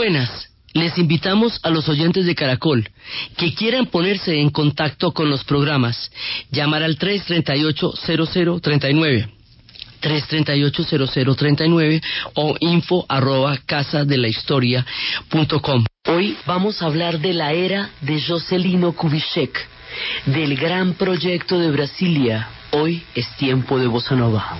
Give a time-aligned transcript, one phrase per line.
[0.00, 0.48] Buenas.
[0.72, 2.88] Les invitamos a los oyentes de Caracol
[3.36, 6.10] que quieran ponerse en contacto con los programas.
[6.50, 9.28] Llamar al 338-0039.
[10.00, 12.02] 338-0039
[12.32, 14.86] o info arroba casa de la historia
[15.28, 15.84] punto com.
[16.06, 19.68] Hoy vamos a hablar de la era de Jocelino Kubitschek,
[20.24, 22.48] del gran proyecto de Brasilia.
[22.70, 24.56] Hoy es tiempo de Bossa Nova.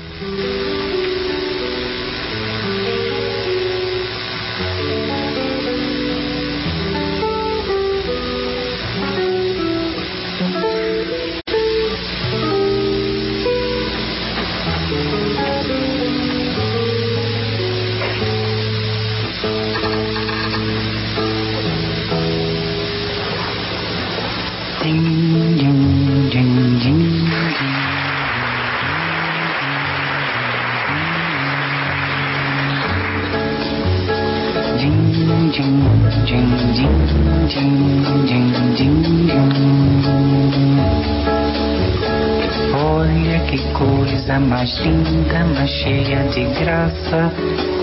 [44.82, 47.32] Linda, mais cheia de graça.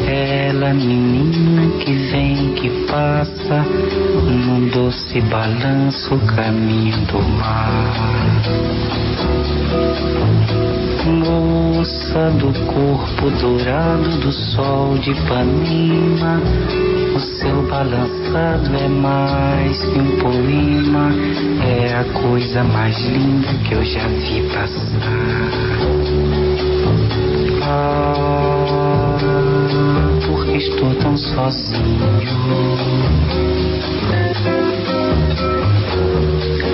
[0.07, 3.65] Ela, menina que vem, que passa,
[4.25, 8.27] num doce balanço, caminho do mar.
[11.07, 16.41] Moça do corpo dourado do sol de Ipanema,
[17.15, 21.11] o seu balançado é mais que um poema,
[21.65, 25.96] é a coisa mais linda que eu já vi passar.
[30.25, 31.97] Porque estou tão sozinho.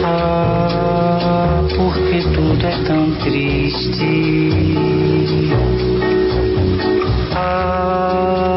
[0.04, 4.06] Ah, porque tudo é tão triste.
[7.36, 8.56] Ah,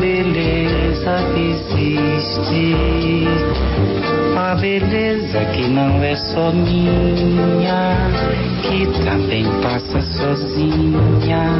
[0.00, 2.74] beleza que existe.
[4.36, 8.08] A beleza que não é só minha,
[8.62, 11.50] que também passa sozinha.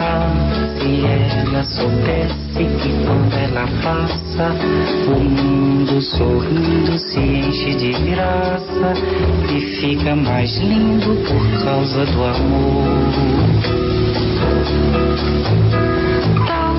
[0.00, 0.32] Ah,
[0.78, 4.54] se ela soubesse que quando ela passa,
[5.08, 8.94] o mundo sorrindo se enche de graça
[9.52, 12.86] e fica mais lindo por causa do amor.
[16.46, 16.76] tall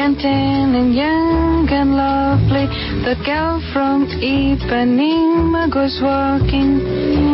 [0.00, 2.66] and and young and lovely.
[3.04, 7.29] The girl from Ipanema goes walking.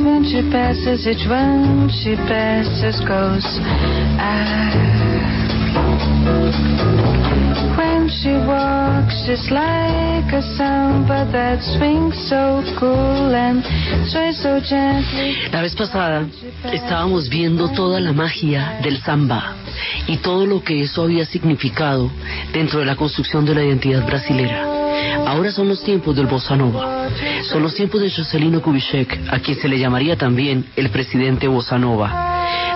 [0.00, 3.44] And when she passes, each one she passes goes.
[4.16, 4.72] Ah.
[7.76, 13.62] When she walks, she's like a samba that swings so cool and
[14.08, 15.36] sways so gently.
[15.52, 16.26] La vez pasada
[16.72, 19.54] estábamos viendo toda la magia del samba
[20.06, 22.10] y todo lo que eso había significado
[22.54, 24.64] dentro de la construcción de la identidad brasilera.
[25.26, 27.08] Ahora son los tiempos del bossa nova.
[27.50, 32.29] Son los tiempos de Jocelino Kubitschek, a quien se le llamaría también el presidente bossa.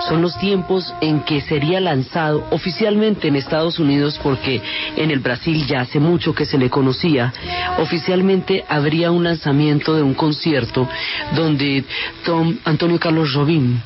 [0.07, 4.61] Son los tiempos en que sería lanzado oficialmente en Estados Unidos, porque
[4.95, 7.33] en el Brasil ya hace mucho que se le conocía.
[7.79, 10.87] Oficialmente habría un lanzamiento de un concierto
[11.35, 11.83] donde
[12.23, 13.79] Tom Antonio Carlos Jobim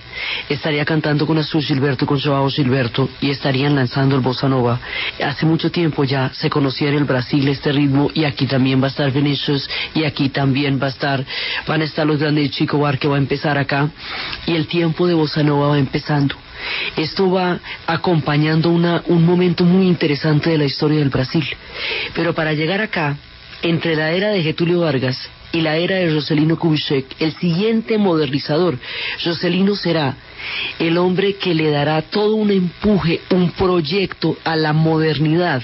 [0.50, 4.80] estaría cantando con Azul Gilberto con Joao Gilberto y estarían lanzando el bossa nova.
[5.24, 8.86] Hace mucho tiempo ya se conocía en el Brasil este ritmo y aquí también va
[8.86, 11.26] a estar Vinicius y aquí también va a estar,
[11.68, 13.90] van a estar los grandes de Chico Bar que va a empezar acá
[14.46, 15.80] y el tiempo de bossa nova va
[16.98, 21.46] Esto va acompañando una, un momento muy interesante de la historia del Brasil.
[22.16, 23.18] Pero para llegar acá,
[23.62, 25.18] entre la era de Getulio Vargas
[25.52, 28.78] y la era de Jocelino Kubitschek, el siguiente modernizador,
[29.24, 30.16] Jocelino será
[30.80, 35.62] el hombre que le dará todo un empuje, un proyecto a la modernidad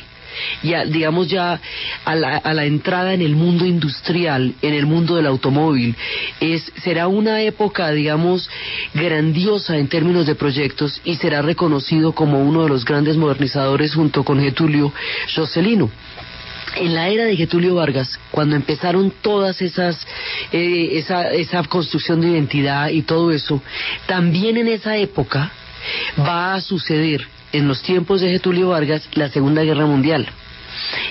[0.63, 1.59] ya digamos ya
[2.03, 5.96] a la, a la, entrada en el mundo industrial, en el mundo del automóvil.
[6.40, 8.50] Es, será una época, digamos,
[8.94, 14.23] grandiosa en términos de proyectos y será reconocido como uno de los grandes modernizadores junto
[14.23, 14.94] con Getulio
[15.35, 15.90] Jocelino
[16.76, 20.05] en la era de Getulio Vargas, cuando empezaron todas esas,
[20.52, 23.61] eh, esa, esa construcción de identidad y todo eso,
[24.08, 25.52] también en esa época
[26.20, 27.26] va a suceder
[27.57, 30.28] en los tiempos de Getulio Vargas la Segunda Guerra Mundial.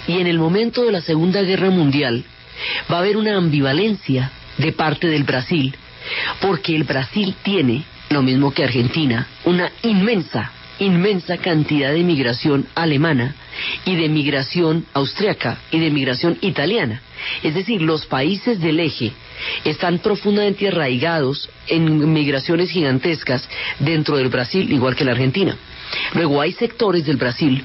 [0.06, 2.24] Y en el momento de la Segunda Guerra Mundial
[2.90, 5.74] va a haber una ambivalencia de parte del Brasil,
[6.40, 13.34] porque el Brasil tiene, lo mismo que Argentina, una inmensa, inmensa cantidad de migración alemana
[13.86, 17.00] y de migración austriaca y de migración italiana.
[17.42, 19.12] Es decir, los países del eje
[19.64, 23.48] están profundamente arraigados en migraciones gigantescas
[23.78, 25.56] dentro del Brasil, igual que la Argentina.
[26.14, 27.64] Luego hay sectores del Brasil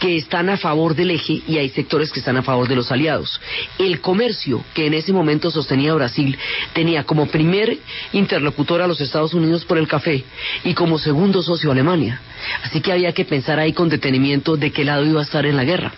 [0.00, 2.90] que están a favor del eje y hay sectores que están a favor de los
[2.90, 3.40] aliados.
[3.78, 6.36] El comercio que en ese momento sostenía Brasil
[6.72, 7.78] tenía como primer
[8.12, 10.24] interlocutor a los Estados Unidos por el café
[10.64, 12.20] y como segundo socio a Alemania.
[12.62, 15.56] Así que había que pensar ahí con detenimiento de qué lado iba a estar en
[15.56, 15.92] la guerra.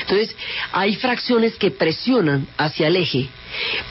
[0.00, 0.34] Entonces,
[0.72, 3.28] hay fracciones que presionan hacia el eje,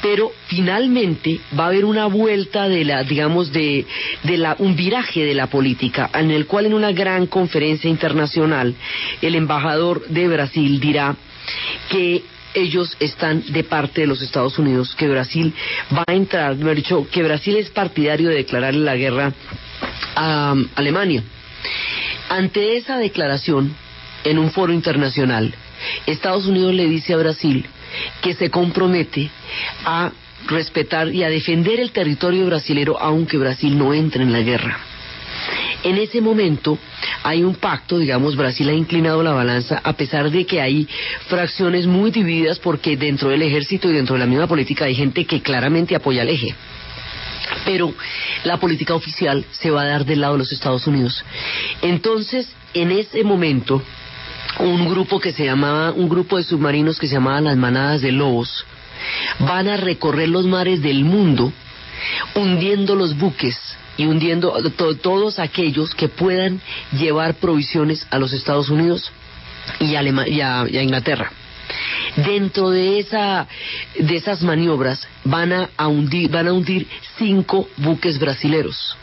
[0.01, 3.85] pero finalmente va a haber una vuelta de la, digamos, de,
[4.23, 8.75] de la, un viraje de la política, en el cual en una gran conferencia internacional
[9.21, 11.15] el embajador de Brasil dirá
[11.89, 12.23] que
[12.53, 15.53] ellos están de parte de los Estados Unidos, que Brasil
[15.95, 19.33] va a entrar, me ha dicho, que Brasil es partidario de declararle la guerra
[20.15, 21.23] a Alemania.
[22.29, 23.73] Ante esa declaración,
[24.23, 25.53] en un foro internacional,
[26.05, 27.65] Estados Unidos le dice a Brasil
[28.21, 29.29] que se compromete
[29.85, 30.11] a
[30.47, 34.79] respetar y a defender el territorio brasilero aunque Brasil no entre en la guerra.
[35.83, 36.77] En ese momento
[37.23, 40.87] hay un pacto, digamos, Brasil ha inclinado la balanza a pesar de que hay
[41.27, 45.25] fracciones muy divididas porque dentro del ejército y dentro de la misma política hay gente
[45.25, 46.53] que claramente apoya al eje.
[47.65, 47.93] Pero
[48.43, 51.23] la política oficial se va a dar del lado de los Estados Unidos.
[51.81, 53.81] Entonces, en ese momento,
[54.59, 58.11] un grupo que se llamaba, un grupo de submarinos que se llamaban las manadas de
[58.11, 58.65] lobos,
[59.39, 61.51] van a recorrer los mares del mundo
[62.35, 63.57] hundiendo los buques
[63.97, 64.53] y hundiendo
[65.01, 66.61] todos aquellos que puedan
[66.91, 69.11] llevar provisiones a los Estados Unidos
[69.79, 70.01] y a,
[70.81, 71.31] Inglaterra.
[72.15, 73.47] Dentro de esa
[73.97, 76.87] de esas maniobras van a, hundir van a hundir
[77.17, 78.97] cinco buques brasileros.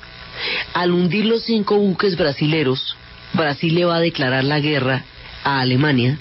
[0.75, 2.97] Al hundir los cinco buques brasileros,
[3.33, 5.05] Brasil le va a declarar la guerra
[5.45, 6.19] a Alemania,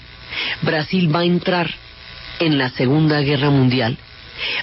[0.62, 1.70] Brasil va a entrar
[2.38, 3.98] en la Segunda Guerra Mundial,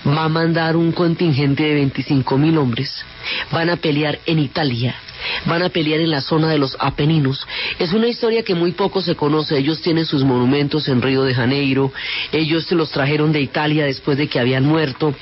[0.07, 3.03] va a mandar un contingente de 25 mil hombres,
[3.51, 4.95] van a pelear en Italia,
[5.45, 7.45] van a pelear en la zona de los Apeninos.
[7.79, 9.57] Es una historia que muy poco se conoce.
[9.57, 11.91] Ellos tienen sus monumentos en Río de Janeiro,
[12.31, 15.13] ellos se los trajeron de Italia después de que habían muerto.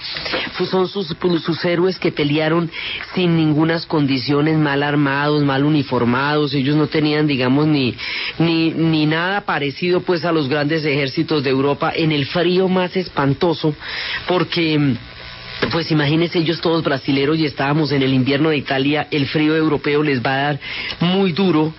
[0.69, 2.69] Son sus, sus héroes que pelearon
[3.13, 6.53] sin ningunas condiciones, mal armados, mal uniformados.
[6.53, 7.95] Ellos no tenían, digamos, ni,
[8.39, 12.95] ni, ni nada parecido pues a los grandes ejércitos de Europa en el frío más
[12.95, 13.75] espantoso,
[14.27, 14.95] porque
[15.71, 20.03] pues imagínense ellos todos brasileros y estábamos en el invierno de Italia, el frío europeo
[20.03, 20.59] les va a dar
[20.99, 21.73] muy duro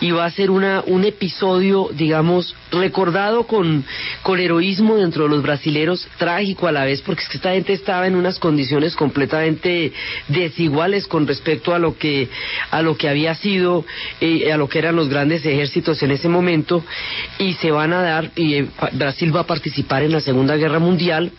[0.00, 3.84] y va a ser una, un episodio, digamos, recordado con,
[4.22, 7.72] con heroísmo dentro de los brasileros, trágico a la vez, porque es que esta gente
[7.72, 9.92] estaba en unas condiciones completamente
[10.28, 12.28] desiguales con respecto a lo que,
[12.70, 13.84] a lo que había sido,
[14.20, 16.84] eh, a lo que eran los grandes ejércitos en ese momento,
[17.38, 20.78] y se van a dar, y eh, Brasil va a participar en la Segunda Guerra
[20.78, 21.32] Mundial,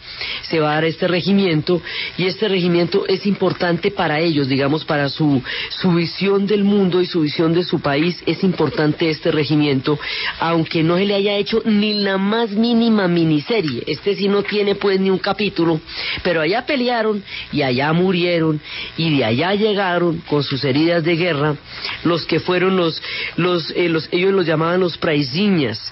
[0.43, 1.81] se va a dar este regimiento,
[2.17, 7.05] y este regimiento es importante para ellos, digamos, para su, su visión del mundo y
[7.05, 9.99] su visión de su país, es importante este regimiento,
[10.39, 14.75] aunque no se le haya hecho ni la más mínima miniserie, este sí no tiene
[14.75, 15.79] pues ni un capítulo,
[16.23, 18.59] pero allá pelearon y allá murieron
[18.97, 21.55] y de allá llegaron con sus heridas de guerra
[22.03, 23.01] los que fueron los,
[23.37, 25.91] los, eh, los ellos los llamaban los praisiñas,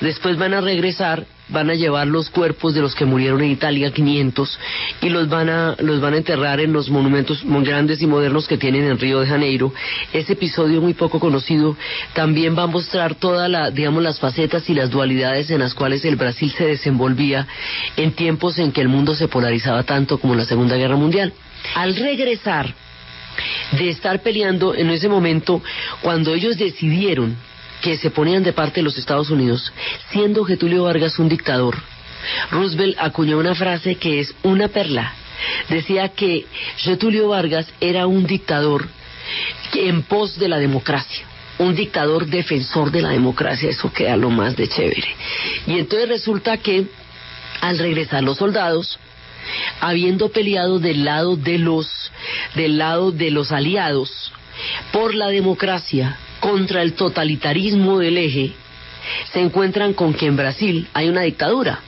[0.00, 3.92] después van a regresar van a llevar los cuerpos de los que murieron en Italia,
[3.92, 4.58] 500,
[5.02, 8.58] y los van a, los van a enterrar en los monumentos grandes y modernos que
[8.58, 9.72] tienen en Río de Janeiro.
[10.12, 11.76] Ese episodio muy poco conocido
[12.14, 16.04] también va a mostrar todas la, digamos, las facetas y las dualidades en las cuales
[16.04, 17.46] el Brasil se desenvolvía
[17.96, 21.32] en tiempos en que el mundo se polarizaba tanto como la Segunda Guerra Mundial.
[21.74, 22.74] Al regresar
[23.72, 25.62] de estar peleando en ese momento,
[26.02, 27.36] cuando ellos decidieron
[27.80, 29.72] que se ponían de parte de los Estados Unidos,
[30.10, 31.76] siendo Getulio Vargas un dictador,
[32.50, 35.14] Roosevelt acuñó una frase que es una perla.
[35.68, 36.46] Decía que
[36.76, 38.86] Getulio Vargas era un dictador
[39.74, 41.26] en pos de la democracia
[41.60, 45.14] un dictador defensor de la democracia, eso queda lo más de chévere.
[45.66, 46.86] Y entonces resulta que
[47.60, 48.98] al regresar los soldados,
[49.80, 52.10] habiendo peleado del lado de los
[52.54, 54.32] del lado de los aliados
[54.90, 58.52] por la democracia, contra el totalitarismo del eje,
[59.32, 61.80] se encuentran con que en Brasil hay una dictadura.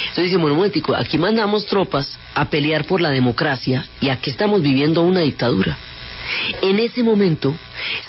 [0.00, 4.62] Entonces dicen, bueno, un aquí mandamos tropas a pelear por la democracia y aquí estamos
[4.62, 5.78] viviendo una dictadura.
[6.60, 7.54] En ese momento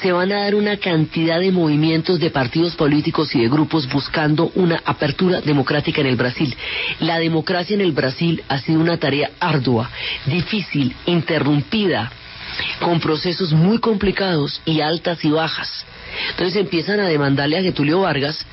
[0.01, 4.51] se van a dar una cantidad de movimientos de partidos políticos y de grupos buscando
[4.55, 6.53] una apertura democrática en el Brasil.
[6.99, 9.89] La democracia en el Brasil ha sido una tarea ardua,
[10.25, 12.11] difícil, interrumpida
[12.79, 15.85] con procesos muy complicados y altas y bajas.
[16.31, 18.45] Entonces empiezan a demandarle a Getulio Vargas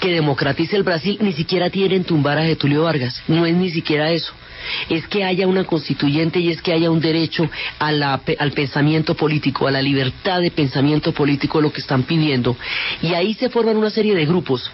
[0.00, 4.10] que democratice el Brasil, ni siquiera tienen tumbar a Getulio Vargas, no es ni siquiera
[4.10, 4.32] eso.
[4.90, 9.70] Es que haya una constituyente y es que haya un derecho al pensamiento político, a
[9.70, 12.56] la libertad de pensamiento político, lo que están pidiendo.
[13.00, 14.70] Y ahí se forman una serie de grupos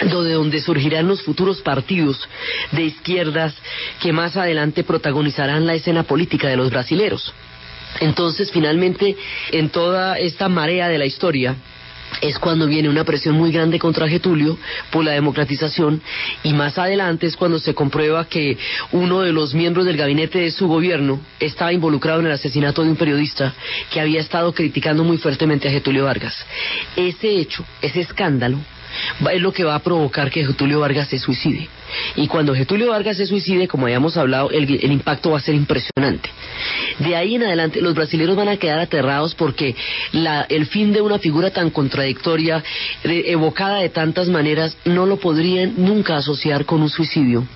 [0.00, 2.28] de donde surgirán los futuros partidos
[2.72, 3.54] de izquierdas
[4.00, 7.32] que más adelante protagonizarán la escena política de los brasileros.
[8.00, 9.16] Entonces, finalmente,
[9.52, 11.56] en toda esta marea de la historia,
[12.20, 14.56] es cuando viene una presión muy grande contra Getulio
[14.90, 16.00] por la democratización
[16.42, 18.56] y más adelante es cuando se comprueba que
[18.92, 22.90] uno de los miembros del gabinete de su gobierno estaba involucrado en el asesinato de
[22.90, 23.54] un periodista
[23.90, 26.34] que había estado criticando muy fuertemente a Getulio Vargas.
[26.96, 28.58] Ese hecho, ese escándalo,
[29.32, 31.68] es lo que va a provocar que Getulio Vargas se suicide.
[32.16, 36.28] Y cuando Getulio Vargas se suicide, como habíamos hablado, el, impacto va a ser impresionante.
[36.98, 39.74] De ahí en adelante los brasileños van a quedar aterrados porque
[40.48, 42.62] el fin de una figura tan contradictoria,
[43.02, 47.46] evocada de tantas maneras, no lo podrían nunca asociar con un suicidio.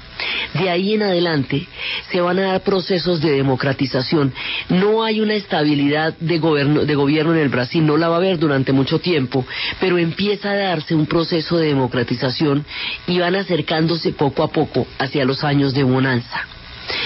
[0.54, 1.66] De ahí en adelante
[2.10, 4.32] se van a dar procesos de democratización.
[4.68, 8.18] No hay una estabilidad de gobierno, de gobierno en el Brasil, no la va a
[8.18, 9.46] haber durante mucho tiempo,
[9.80, 12.64] pero empieza a darse un proceso de democratización
[13.06, 16.57] y van acercándose poco a poco hacia los años de bonanza.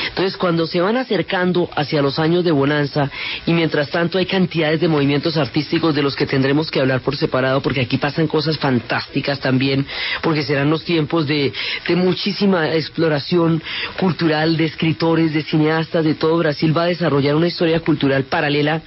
[0.08, 3.10] Entonces, cuando se van acercando hacia los años de bonanza
[3.46, 7.16] y mientras tanto hay cantidades de movimientos artísticos de los que tendremos que hablar por
[7.16, 9.86] separado, porque aquí pasan cosas fantásticas también,
[10.22, 11.52] porque serán los tiempos de,
[11.86, 13.62] de muchísima exploración
[13.98, 18.82] cultural de escritores, de cineastas, de todo Brasil va a desarrollar una historia cultural paralela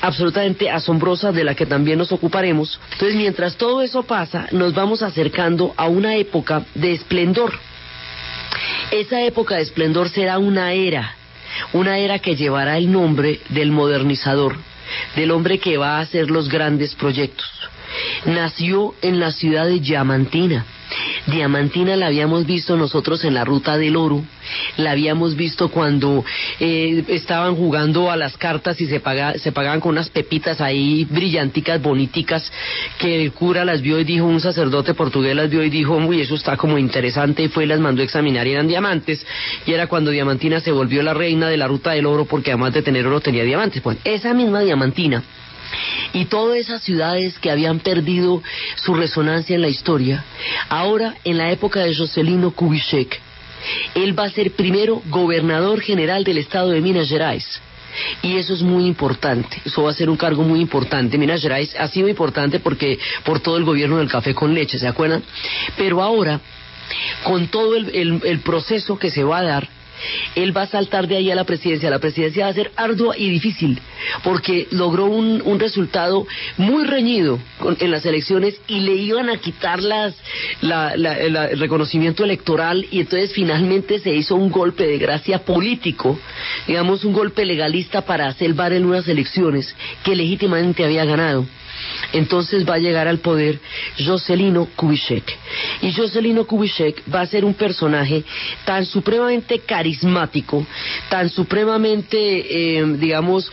[0.00, 2.80] absolutamente asombrosa de la que también nos ocuparemos.
[2.92, 7.52] Entonces, mientras todo eso pasa, nos vamos acercando a una época de esplendor
[8.92, 11.14] esa época de esplendor será una era,
[11.72, 14.56] una era que llevará el nombre del modernizador,
[15.16, 17.48] del hombre que va a hacer los grandes proyectos.
[18.26, 20.64] Nació en la ciudad de Diamantina,
[21.26, 24.22] Diamantina la habíamos visto nosotros en la ruta del oro,
[24.76, 26.24] la habíamos visto cuando
[26.58, 29.00] eh, estaban jugando a las cartas y se,
[29.36, 32.50] se pagaban con unas pepitas ahí brillanticas, boniticas,
[32.98, 36.20] que el cura las vio y dijo, un sacerdote portugués las vio y dijo, uy,
[36.20, 39.24] eso está como interesante y fue y las mandó a examinar y eran diamantes.
[39.66, 42.74] Y era cuando Diamantina se volvió la reina de la ruta del oro porque además
[42.74, 43.82] de tener oro tenía diamantes.
[43.82, 45.22] Bueno, esa misma Diamantina
[46.12, 48.42] y todas esas ciudades que habían perdido
[48.76, 50.24] su resonancia en la historia,
[50.68, 53.20] ahora en la época de Jocelino Kubitschek,
[53.94, 57.60] él va a ser primero gobernador general del estado de Minas Gerais.
[58.22, 61.18] Y eso es muy importante, eso va a ser un cargo muy importante.
[61.18, 64.88] Minas Gerais ha sido importante porque por todo el gobierno del café con leche, ¿se
[64.88, 65.22] acuerdan?
[65.76, 66.40] Pero ahora,
[67.22, 69.68] con todo el proceso que se va a dar,
[70.34, 71.90] él va a saltar de ahí a la presidencia.
[71.90, 73.80] La presidencia va a ser ardua y difícil
[74.24, 77.38] porque logró un, resultado muy reñido
[77.78, 80.14] en las elecciones y le iban a quitar las,
[80.60, 86.18] el reconocimiento electoral y entonces finalmente se hizo un golpe de gracia político,
[86.66, 91.46] digamos un golpe legalista para salvar en unas elecciones que legítimamente había ganado
[92.12, 93.60] entonces va a llegar al poder
[93.98, 95.24] Jocelino Kubitschek.
[95.82, 98.24] Y Jocelino Kubitschek va a ser un personaje
[98.64, 100.66] tan supremamente carismático,
[101.08, 103.50] tan supremamente, eh, digamos,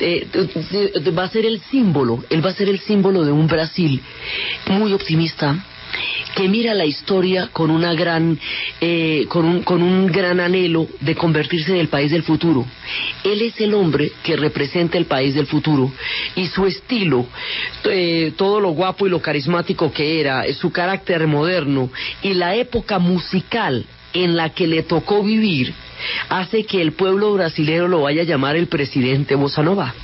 [0.00, 0.26] eh,
[1.16, 4.00] va a ser el símbolo, él va a ser el símbolo de un Brasil
[4.68, 5.62] muy optimista,
[6.34, 8.38] que mira la historia con una gran
[8.80, 12.66] eh, con, un, con un gran anhelo de convertirse en el país del futuro.
[13.24, 15.92] Él es el hombre que representa el país del futuro
[16.36, 17.26] y su estilo,
[17.84, 21.90] eh, todo lo guapo y lo carismático que era, su carácter moderno
[22.22, 25.72] y la época musical en la que le tocó vivir
[26.28, 29.94] hace que el pueblo brasileño lo vaya a llamar el presidente Bossa Nova.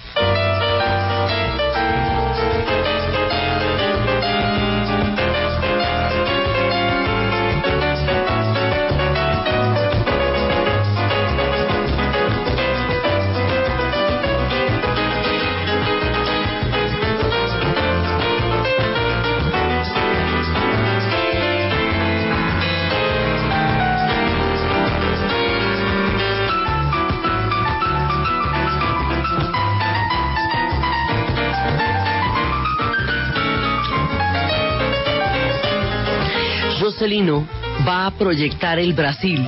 [37.87, 39.47] Va a proyectar el Brasil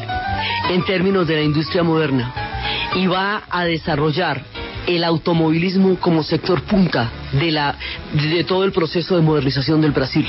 [0.70, 2.32] en términos de la industria moderna
[2.94, 4.42] y va a desarrollar
[4.86, 7.76] el automovilismo como sector punta de, la,
[8.12, 10.26] de todo el proceso de modernización del Brasil.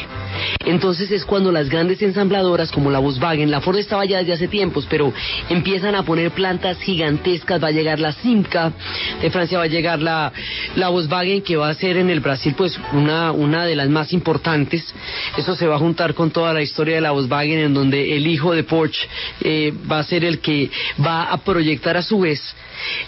[0.65, 4.48] Entonces es cuando las grandes ensambladoras como la Volkswagen, la Ford estaba ya desde hace
[4.48, 5.13] tiempos, pero
[5.50, 8.72] empiezan a poner plantas gigantescas, va a llegar la Simca,
[9.22, 10.31] de Francia va a llegar la,
[10.75, 14.13] la Volkswagen que va a ser en el Brasil pues una, una de las más
[14.13, 14.93] importantes.
[15.38, 18.27] Eso se va a juntar con toda la historia de la Volkswagen en donde el
[18.27, 19.08] hijo de Porsche
[19.41, 20.69] eh, va a ser el que
[21.03, 22.39] va a proyectar a su vez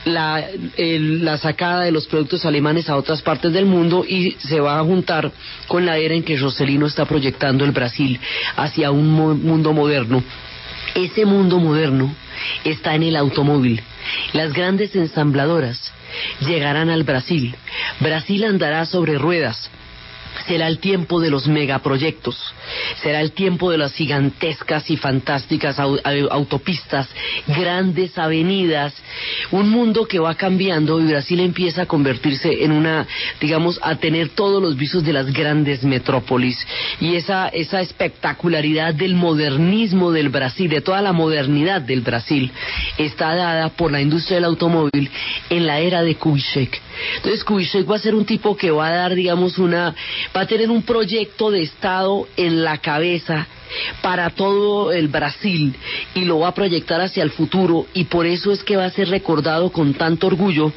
[0.06, 4.84] la, sacada de los productos alemanes a otras partes del mundo y se va a
[4.84, 5.32] juntar
[5.68, 8.20] con la era en que Roselino está proyectando el Brasil
[8.56, 10.24] hacia un mundo moderno.
[10.96, 12.14] Ese mundo moderno
[12.64, 13.82] está en el automóvil.
[14.34, 15.94] Las grandes ensambladoras
[16.42, 17.56] llegarán al Brasil.
[18.00, 19.70] Brasil andará sobre ruedas
[20.48, 22.38] será el tiempo de los megaproyectos,
[23.02, 27.08] será el tiempo de las gigantescas y fantásticas autopistas,
[27.48, 28.94] grandes avenidas,
[29.52, 33.08] un mundo que va cambiando y Brasil empieza a convertirse en una,
[33.40, 36.58] digamos, a tener todos los visos de las grandes metrópolis
[37.00, 42.52] y esa, esa espectacularidad del modernismo del Brasil, de toda la modernidad del Brasil,
[42.98, 45.10] está dada por la industria del automóvil
[45.50, 46.82] en la era de Kubitschek.
[47.18, 49.96] Entonces Kubitschek va a ser un tipo que va a dar, digamos, una
[50.36, 53.48] va a tener un proyecto de Estado en la cabeza
[54.02, 55.76] para todo el Brasil
[56.14, 58.92] y lo va a proyectar hacia el futuro y por eso es que va a
[58.92, 60.72] ser recordado con tanto orgullo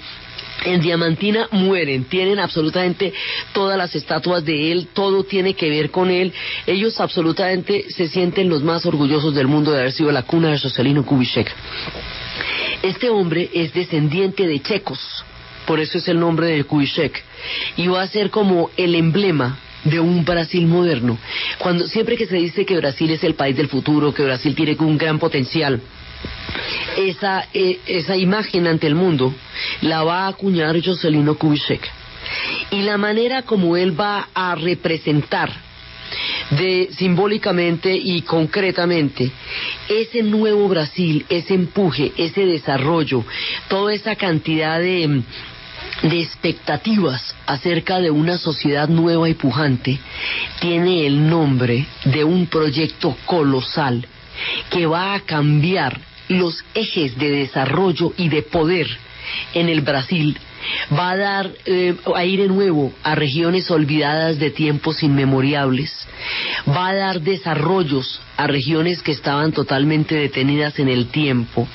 [0.64, 3.12] en Diamantina mueren, tienen absolutamente
[3.52, 6.32] todas las estatuas de él, todo tiene que ver con él.
[6.66, 10.58] Ellos absolutamente se sienten los más orgullosos del mundo de haber sido la cuna de
[10.58, 11.52] Joselino Kubitschek.
[12.82, 15.24] Este hombre es descendiente de checos,
[15.66, 17.22] por eso es el nombre de Kubitschek,
[17.76, 21.18] y va a ser como el emblema de un Brasil moderno.
[21.58, 24.76] Cuando siempre que se dice que Brasil es el país del futuro, que Brasil tiene
[24.80, 25.80] un gran potencial,
[26.96, 29.34] esa, eh, esa imagen ante el mundo
[29.82, 31.86] la va a acuñar Joselino Kubitschek.
[32.70, 35.50] Y la manera como él va a representar
[36.50, 39.30] de simbólicamente y concretamente
[39.88, 43.24] ese nuevo Brasil, ese empuje, ese desarrollo,
[43.68, 45.22] toda esa cantidad de
[46.02, 49.98] de expectativas acerca de una sociedad nueva y pujante
[50.60, 54.06] tiene el nombre de un proyecto colosal
[54.70, 58.86] que va a cambiar los ejes de desarrollo y de poder
[59.54, 60.38] en el Brasil
[60.92, 65.92] va a dar eh, aire nuevo a regiones olvidadas de tiempos inmemoriales,
[66.68, 71.68] va a dar desarrollos a regiones que estaban totalmente detenidas en el tiempo,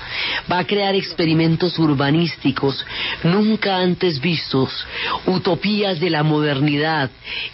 [0.52, 2.86] va a crear experimentos urbanísticos
[3.23, 4.86] nunca antes vistos,
[5.25, 7.10] utopías de la modernidad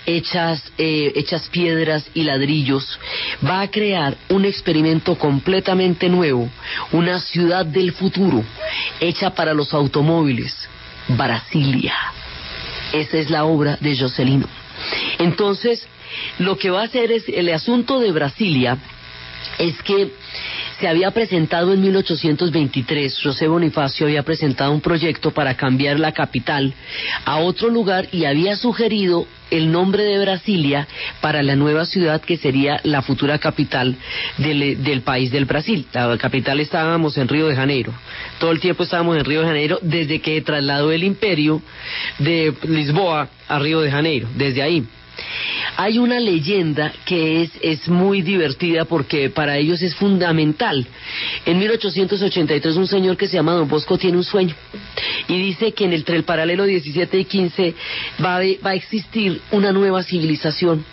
[0.06, 3.00] hechas, eh, hechas piedras y ladrillos,
[3.48, 6.50] va a crear un experimento completamente nuevo,
[6.91, 8.43] una ciudad del futuro
[9.00, 10.64] hecha para los automóviles,
[11.08, 11.96] Brasilia.
[12.94, 14.48] Esa es la obra de Jocelino.
[15.20, 15.88] Entonces,
[16.39, 18.78] lo que va a hacer es el asunto de Brasilia
[19.58, 20.12] es que
[20.80, 26.74] se había presentado en 1823, José Bonifacio había presentado un proyecto para cambiar la capital
[27.24, 30.88] a otro lugar y había sugerido el nombre de Brasilia
[31.22, 33.96] para la nueva ciudad que sería la futura capital
[34.38, 35.86] del, país del Brasil.
[35.94, 37.94] La capital estábamos en Río de Janeiro.
[38.40, 41.62] Todo el tiempo estábamos en Río de Janeiro desde que trasladó el imperio
[42.20, 44.86] de Lisboa a Río de Janeiro, desde ahí.
[45.78, 50.86] Hay una leyenda que es, es muy divertida porque para ellos es fundamental.
[51.46, 54.56] En 1883 un señor que se llama Don Bosco tiene un sueño
[55.28, 57.74] y dice que en el, entre el paralelo 17 y 15
[58.24, 60.86] va va a existir una nueva civilización.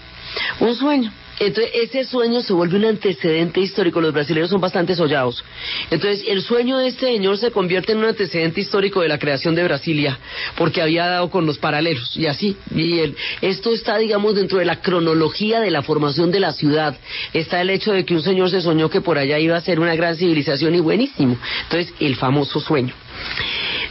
[0.60, 1.12] Un sueño.
[1.42, 4.00] Entonces, ese sueño se vuelve un antecedente histórico.
[4.00, 5.44] Los brasileños son bastante sollados.
[5.90, 9.56] Entonces, el sueño de este señor se convierte en un antecedente histórico de la creación
[9.56, 10.20] de Brasilia,
[10.56, 12.56] porque había dado con los paralelos y así.
[12.72, 13.00] Y
[13.40, 16.96] esto está, digamos, dentro de la cronología de la formación de la ciudad.
[17.32, 19.80] Está el hecho de que un señor se soñó que por allá iba a ser
[19.80, 21.36] una gran civilización y buenísimo.
[21.64, 22.94] Entonces, el famoso sueño.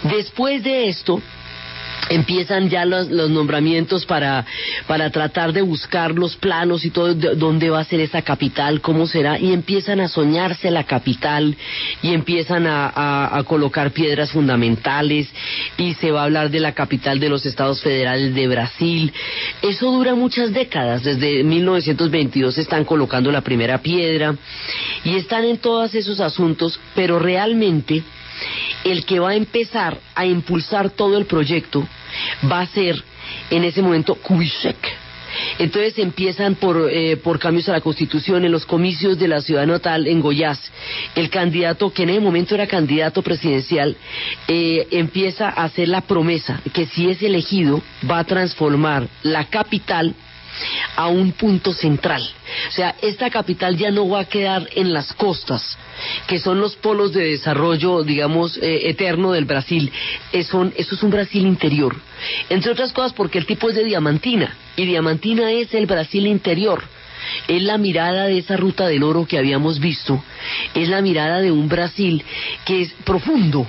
[0.04, 1.22] Después de esto,
[2.12, 4.45] empiezan ya los, nombramientos para,
[4.88, 9.08] para tratar de buscar los planos y todo, dónde va a ser esa capital, cómo
[9.08, 11.56] será, y empiezan a soñarse la capital
[12.02, 15.30] y empiezan a, a, colocar piedras fundamentales
[15.78, 19.13] y se va a hablar de la capital de los estados federales de Brasil.
[19.62, 24.36] Eso dura muchas décadas, desde 1922 están colocando la primera piedra
[25.04, 28.04] y están en todos esos asuntos, pero realmente
[28.84, 31.88] el que va a empezar a impulsar todo el proyecto
[32.50, 33.02] va a ser
[33.50, 34.78] en ese momento Kubitschek.
[35.60, 39.65] Entonces empiezan por, eh, por cambios a la Constitución en los comicios de la ciudad
[39.65, 40.60] natal en Goiás.
[41.15, 43.95] El candidato, que en ese momento era candidato presidencial,
[44.47, 50.15] eh, empieza a hacer la promesa que si es elegido va a transformar la capital
[50.95, 52.28] a un punto central.
[52.67, 55.78] O sea, esta capital ya no va a quedar en las costas,
[56.28, 59.91] que son los polos de desarrollo, digamos, eh, eterno del Brasil.
[60.32, 61.95] Es eso es un Brasil interior.
[62.50, 66.84] Entre otras cosas porque el tipo es de Diamantina, y Diamantina es el Brasil interior.
[67.47, 70.24] Es la mirada de esa ruta del oro que habíamos visto,
[70.74, 72.24] es la mirada de un Brasil
[72.65, 73.67] que es profundo,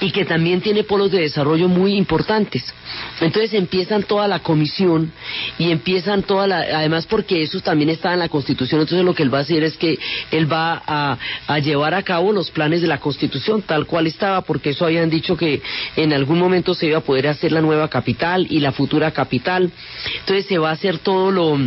[0.00, 2.64] y que también tiene polos de desarrollo muy importantes.
[3.20, 5.12] Entonces empiezan toda la comisión
[5.58, 9.22] y empiezan toda la, además porque eso también está en la Constitución, entonces lo que
[9.22, 9.98] él va a hacer es que
[10.30, 14.42] él va a, a llevar a cabo los planes de la Constitución tal cual estaba,
[14.42, 15.62] porque eso habían dicho que
[15.96, 19.70] en algún momento se iba a poder hacer la nueva capital y la futura capital.
[20.20, 21.58] Entonces se va a hacer todo lo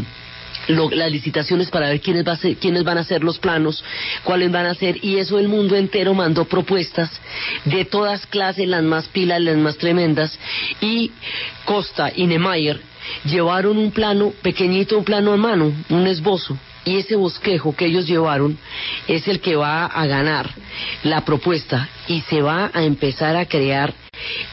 [0.68, 3.84] las licitaciones para ver quiénes, va a ser, quiénes van a ser los planos,
[4.24, 7.10] cuáles van a ser, y eso el mundo entero mandó propuestas
[7.66, 10.38] de todas clases, las más pilas, las más tremendas,
[10.82, 11.12] y
[11.66, 12.80] Costa y Nemeyer
[13.26, 18.08] llevaron un plano pequeñito, un plano a mano, un esbozo, y ese bosquejo que ellos
[18.08, 18.58] llevaron
[19.08, 20.50] es el que va a ganar
[21.04, 23.94] la propuesta y se va a empezar a crear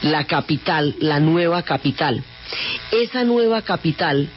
[0.01, 2.23] la capital, la nueva capital.
[2.91, 4.29] Esa nueva capital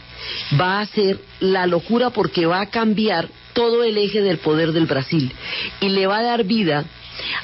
[0.61, 4.87] va a ser la locura porque va a cambiar todo el eje del poder del
[4.87, 5.33] Brasil
[5.81, 6.85] y le va a dar vida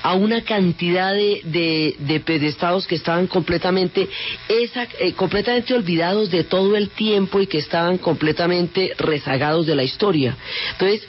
[0.02, 4.08] a una cantidad de, de, de, estados que estaban completamente,
[4.48, 9.84] esa, eh, completamente olvidados de todo el tiempo y que estaban completamente rezagados de la
[9.84, 10.36] historia.
[10.72, 11.06] Entonces,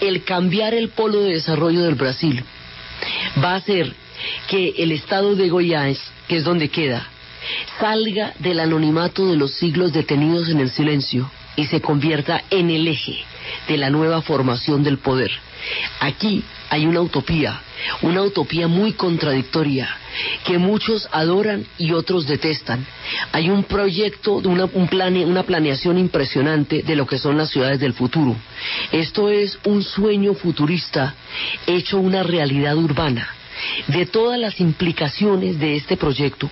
[0.00, 2.44] el cambiar el polo de desarrollo del Brasil
[3.42, 3.92] va a hacer
[4.48, 7.08] que el estado de Goiás, que es donde queda,
[7.78, 12.88] salga del anonimato de los siglos detenidos en el silencio y se convierta en el
[12.88, 13.16] eje
[13.68, 15.30] de la nueva formación del poder.
[16.00, 17.60] Aquí hay una utopía,
[18.02, 19.88] una utopía muy contradictoria,
[20.44, 22.86] que muchos adoran y otros detestan.
[23.32, 24.88] Hay un proyecto, una, un
[25.26, 28.36] una planeación impresionante de lo que son las ciudades del futuro.
[28.92, 31.14] Esto es un sueño futurista
[31.66, 33.28] hecho una realidad urbana.
[33.86, 36.50] De todas las implicaciones de este proyecto,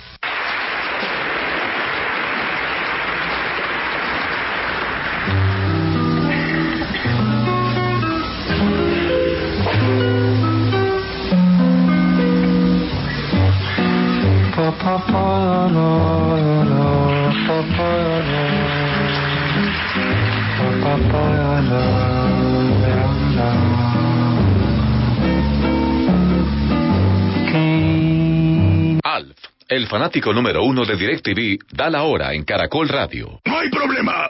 [30.12, 33.40] el fanático número uno de DirecTV, da la hora en Caracol Radio.
[33.46, 34.29] ¡No hay problema!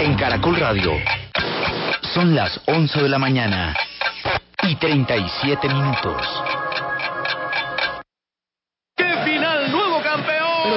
[0.00, 0.92] En Caracol Radio,
[2.14, 3.76] son las 11 de la mañana
[4.62, 6.20] y 37 minutos.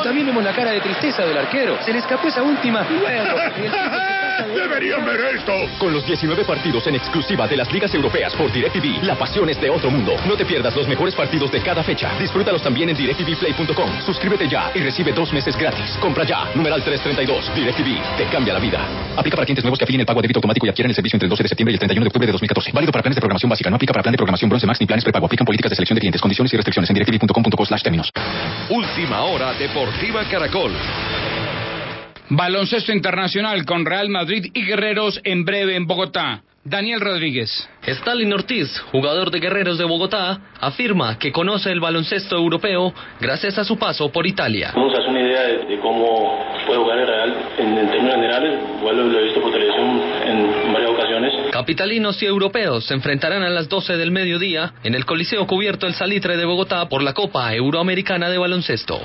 [0.04, 1.80] también vemos la cara de tristeza del arquero.
[1.84, 2.88] Se le escapó esa última.
[4.78, 5.54] ¡Deberían ver esto!
[5.80, 9.60] Con los 19 partidos en exclusiva de las ligas europeas por DirecTV, la pasión es
[9.60, 10.14] de otro mundo.
[10.28, 12.12] No te pierdas los mejores partidos de cada fecha.
[12.20, 14.02] Disfrútalos también en directvplay.com.
[14.06, 15.98] Suscríbete ya y recibe dos meses gratis.
[16.00, 16.52] Compra ya.
[16.54, 17.56] Numeral 332.
[17.56, 18.18] DirecTV.
[18.18, 18.86] Te cambia la vida.
[19.16, 21.18] Aplica para clientes nuevos que afinen el pago a débito automático y adquieran el servicio
[21.18, 22.72] entre el 12 de septiembre y el 31 de octubre de 2014.
[22.72, 23.72] Válido para planes de programación básica.
[23.72, 25.26] No aplica para plan de programación bronce max ni planes prepago.
[25.26, 28.12] Aplican políticas de selección de clientes, condiciones y restricciones en directv.com.co slash términos.
[28.70, 30.72] Última hora Deportiva Caracol.
[32.30, 36.42] Baloncesto internacional con Real Madrid y Guerreros en breve en Bogotá.
[36.66, 37.70] Daniel Rodríguez.
[37.86, 43.64] Stalin Ortiz, jugador de Guerreros de Bogotá, afirma que conoce el baloncesto europeo gracias a
[43.64, 44.74] su paso por Italia.
[44.76, 49.10] No se hace una idea de, cómo puede jugar el Real en, términos generales, igual
[49.10, 51.34] lo, he visto por televisión en varias ocasiones.
[51.54, 55.94] Capitalinos y europeos se enfrentarán a las 12 del mediodía en el Coliseo Cubierto El
[55.94, 59.00] Salitre de Bogotá por la Copa Euroamericana de Baloncesto.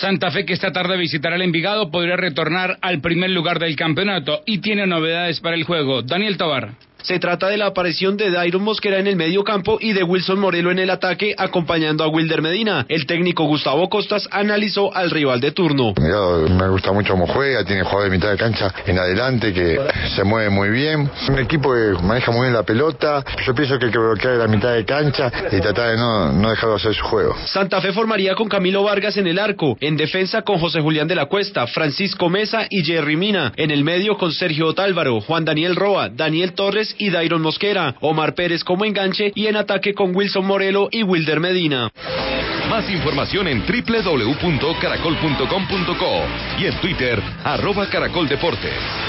[0.00, 4.42] Santa Fe, que esta tarde visitará el Envigado, podría retornar al primer lugar del campeonato
[4.46, 6.02] y tiene novedades para el juego.
[6.02, 6.87] Daniel Tobar.
[7.08, 10.38] Se trata de la aparición de Dairon Mosquera en el medio campo y de Wilson
[10.38, 12.84] Morelo en el ataque, acompañando a Wilder Medina.
[12.86, 15.94] El técnico Gustavo Costas analizó al rival de turno.
[15.96, 19.80] me gusta mucho cómo juega, tiene jugadores de mitad de cancha en adelante que
[20.14, 21.10] se mueve muy bien.
[21.30, 23.24] Un equipo que maneja muy bien la pelota.
[23.46, 26.50] Yo pienso que hay que bloquear la mitad de cancha y tratar de no, no
[26.50, 27.34] dejarlo hacer su juego.
[27.46, 31.14] Santa Fe formaría con Camilo Vargas en el arco, en defensa con José Julián de
[31.14, 33.54] la Cuesta, Francisco Mesa y Jerry Mina.
[33.56, 38.34] En el medio con Sergio Otálvaro, Juan Daniel Roa, Daniel Torres y Dairon Mosquera, Omar
[38.34, 41.90] Pérez como enganche y en ataque con Wilson Morelo y Wilder Medina.
[42.68, 46.22] Más información en www.caracol.com.co
[46.58, 49.07] y en Twitter, arroba caracoldeportes.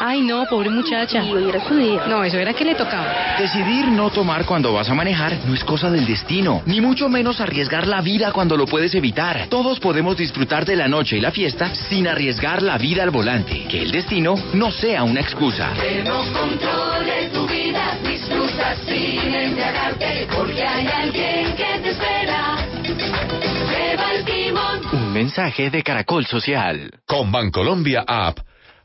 [0.00, 1.24] Ay, no, pobre muchacha.
[1.24, 2.06] Y hoy era su día.
[2.06, 3.36] No, eso era que le tocaba.
[3.36, 7.40] Decidir no tomar cuando vas a manejar no es cosa del destino, ni mucho menos
[7.40, 9.48] arriesgar la vida cuando lo puedes evitar.
[9.48, 13.64] Todos podemos disfrutar de la noche y la fiesta sin arriesgar la vida al volante.
[13.68, 15.72] Que el destino no sea una excusa.
[15.72, 22.56] Que no controle tu vida, disfruta sin embriagarte, porque hay alguien que te espera.
[22.84, 24.80] Lleva el timón.
[24.92, 26.88] Un mensaje de Caracol Social.
[27.04, 28.38] Con Bancolombia App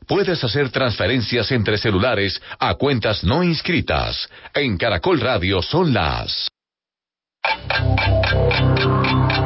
[0.06, 4.28] puedes hacer transferencias entre celulares a cuentas no inscritas.
[4.54, 6.48] En Caracol Radio son las.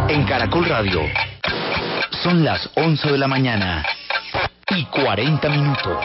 [0.08, 1.02] En Caracol Radio
[2.22, 3.84] son las 11 de la mañana
[4.70, 6.04] y 40 minutos.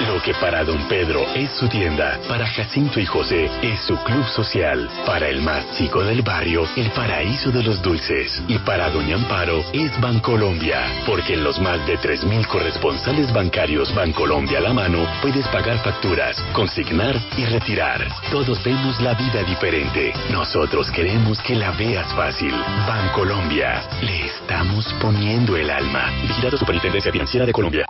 [0.00, 4.26] Lo que para don Pedro es su tienda, para Jacinto y José es su club
[4.26, 9.14] social, para el más chico del barrio, el paraíso de los dulces, y para doña
[9.14, 15.06] Amparo es Bancolombia, porque en los más de 3.000 corresponsales bancarios Bancolombia a la mano
[15.22, 18.06] puedes pagar facturas, consignar y retirar.
[18.32, 20.12] Todos vemos la vida diferente.
[20.30, 22.52] Nosotros queremos que la veas fácil.
[22.86, 26.10] Bancolombia, le estamos poniendo el alma.
[26.22, 27.86] Vigilado Superintendencia Financiera de Colombia.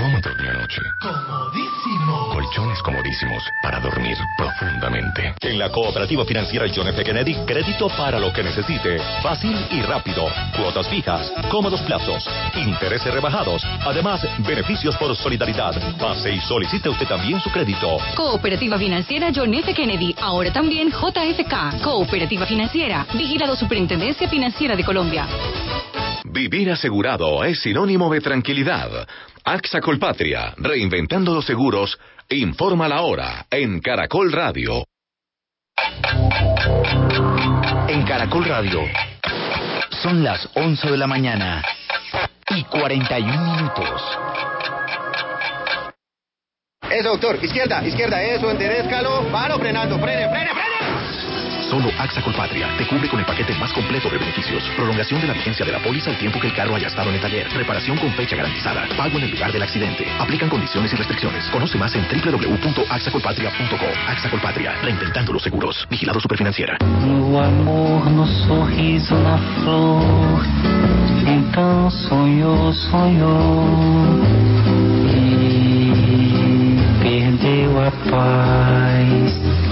[0.00, 0.80] ¿Y usted cómo durmió anoche?
[1.00, 2.28] Comodísimo.
[2.32, 5.34] Colchones comodísimos para dormir profundamente.
[5.42, 7.04] En la cooperativa financiera John F.
[7.04, 8.98] Kennedy, crédito para lo que necesite.
[9.22, 10.26] Fácil y rápido.
[10.56, 13.62] Cuotas fijas, cómodos plazos, intereses rebajados.
[13.84, 15.74] Además, beneficios por solidaridad.
[15.98, 17.98] Pase y solicite usted también su crédito.
[18.16, 19.74] Cooperativa Financiera John F.
[19.74, 21.82] Kennedy, ahora también JFK.
[21.82, 25.26] Cooperativa Financiera, vigilado Superintendencia Financiera de Colombia.
[26.32, 29.06] Vivir asegurado es sinónimo de tranquilidad.
[29.44, 31.98] AXA Colpatria, reinventando los seguros,
[32.28, 34.84] informa la hora en Caracol Radio.
[37.88, 38.80] En Caracol Radio
[40.02, 41.62] son las 11 de la mañana
[42.50, 44.02] y 41 minutos.
[46.90, 47.38] Eso, doctor.
[47.42, 49.30] Izquierda, izquierda, eso, enderezcalo.
[49.30, 51.29] Paro, frenando, frene, frene, frene.
[51.70, 54.68] Solo AXA Colpatria te cubre con el paquete más completo de beneficios.
[54.74, 57.14] Prolongación de la vigencia de la póliza al tiempo que el carro haya estado en
[57.14, 57.48] el taller.
[57.52, 58.88] Reparación con fecha garantizada.
[58.96, 60.04] Pago en el lugar del accidente.
[60.18, 61.48] Aplican condiciones y restricciones.
[61.50, 63.86] Conoce más en www.axacolpatria.co.
[64.08, 64.72] AXA Colpatria.
[64.82, 65.86] Reinventando los seguros.
[65.88, 66.76] Vigilado Superfinanciera.
[67.06, 70.44] No amor, no sorriso, na flor.
[71.24, 74.20] Então sonhou, sonhou.
[75.06, 79.69] E perdeu a paz.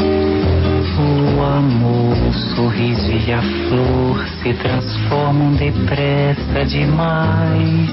[2.55, 7.91] Sorriso e a flor se transformam depressa demais.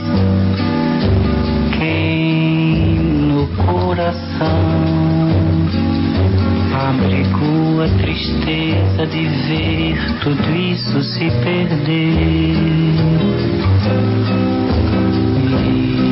[1.78, 5.06] Quem no coração
[6.90, 12.96] abrigou a tristeza de ver tudo isso se perder.
[15.66, 16.06] E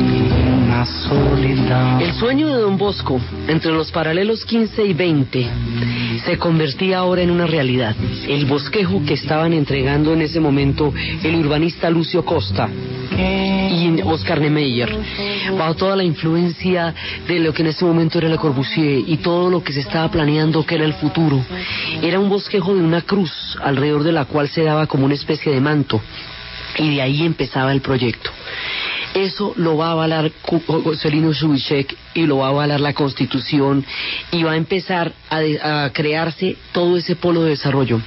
[0.68, 2.00] na solidão.
[2.00, 5.50] El sueño de Don Bosco, entre los paralelos 15 y 20,
[6.24, 7.94] se convertía ahora en una realidad.
[8.28, 12.68] El bosquejo que estaban entregando en ese momento el urbanista Lucio Costa
[13.16, 14.90] y Oscar Niemeyer,
[15.56, 16.94] bajo toda la influencia
[17.28, 20.10] de lo que en ese momento era Le Corbusier y todo lo que se estaba
[20.10, 21.44] planeando que era el futuro,
[22.02, 25.52] era un bosquejo de una cruz alrededor de la cual se daba como una especie
[25.52, 26.00] de manto
[26.78, 28.30] y de ahí empezaba el proyecto.
[29.14, 30.32] Eso lo va a avalar
[31.00, 33.84] Celino Zubicek y lo va a avalar la Constitución
[34.32, 38.00] y va a empezar a crearse todo ese polo de desarrollo.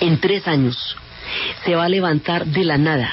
[0.00, 0.96] En tres años
[1.64, 3.10] se va a levantar de la nada,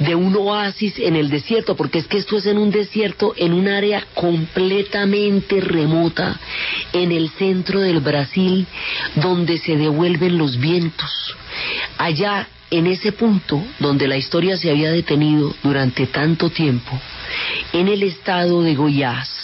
[0.00, 3.54] de un oasis en el desierto, porque es que esto es en un desierto, en
[3.54, 6.38] un área completamente remota,
[6.92, 8.66] en el centro del Brasil,
[9.16, 11.34] donde se devuelven los vientos.
[11.96, 16.90] Allá, en ese punto donde la historia se había detenido durante tanto tiempo,
[17.72, 19.43] en el estado de Goiás,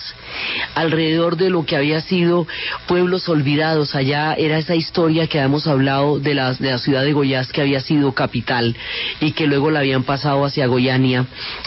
[0.81, 2.47] alrededor de lo que había sido
[2.87, 3.95] pueblos olvidados.
[3.95, 8.13] Allá era esa historia que habíamos hablado de la, ciudad de Goiás que había sido
[8.13, 8.75] capital
[9.21, 11.27] y que luego la habían pasado hacia Goiania.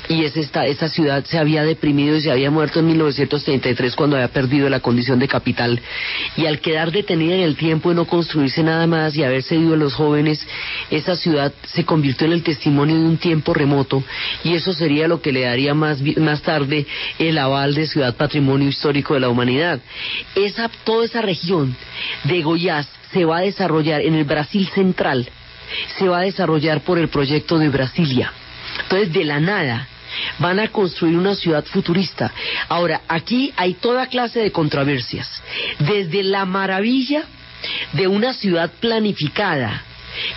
[0.09, 4.29] Y es esta, ciudad se había deprimido y se había muerto en 1933 cuando había
[4.29, 5.79] perdido la condición de capital.
[6.35, 9.75] Y al quedar detenida en el tiempo y no construirse nada más y haberse ido
[9.75, 10.45] los jóvenes,
[10.89, 14.03] esa ciudad se convirtió en el testimonio de un tiempo remoto
[14.43, 16.85] y eso sería lo que le daría más, más tarde
[17.19, 19.79] el aval de ciudad patrimonio histórico de la humanidad.
[20.35, 21.75] Esa, toda esa región
[22.23, 25.27] de Goiás se va a desarrollar en el Brasil central,
[25.97, 28.31] se va a desarrollar por el proyecto de Brasilia.
[28.83, 29.87] Entonces, de la nada,
[30.39, 32.31] van a construir una ciudad futurista.
[32.69, 35.29] Ahora, aquí hay toda clase de controversias.
[35.79, 37.23] Desde la maravilla
[37.93, 39.83] de una ciudad planificada,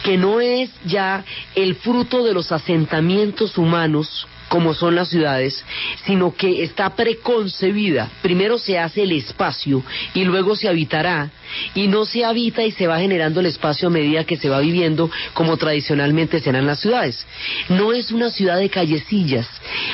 [0.03, 1.25] que no es ya
[1.55, 5.65] el fruto de los asentamientos humanos como son las ciudades,
[6.05, 8.11] sino que está preconcebida.
[8.23, 9.83] Primero se hace el espacio
[10.15, 11.31] y luego se habitará
[11.75, 14.61] y no se habita y se va generando el espacio a medida que se va
[14.61, 17.27] viviendo como tradicionalmente serán las ciudades.
[17.69, 19.49] No es una ciudad de callecillas,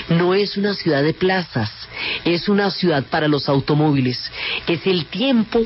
[0.09, 1.71] no es una ciudad de plazas,
[2.25, 4.19] es una ciudad para los automóviles.
[4.67, 5.61] Es el tiempo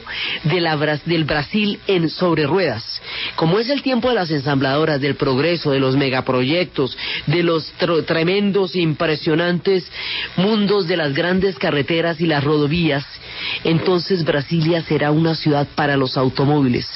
[0.44, 3.00] de la, del Brasil en sobre ruedas.
[3.34, 6.96] Como es el tiempo de las ensambladoras, del progreso, de los megaproyectos,
[7.26, 7.72] de los
[8.06, 9.84] tremendos, impresionantes
[10.36, 13.04] mundos de las grandes carreteras y las rodovías,
[13.64, 16.88] entonces Brasilia será una ciudad para los automóviles,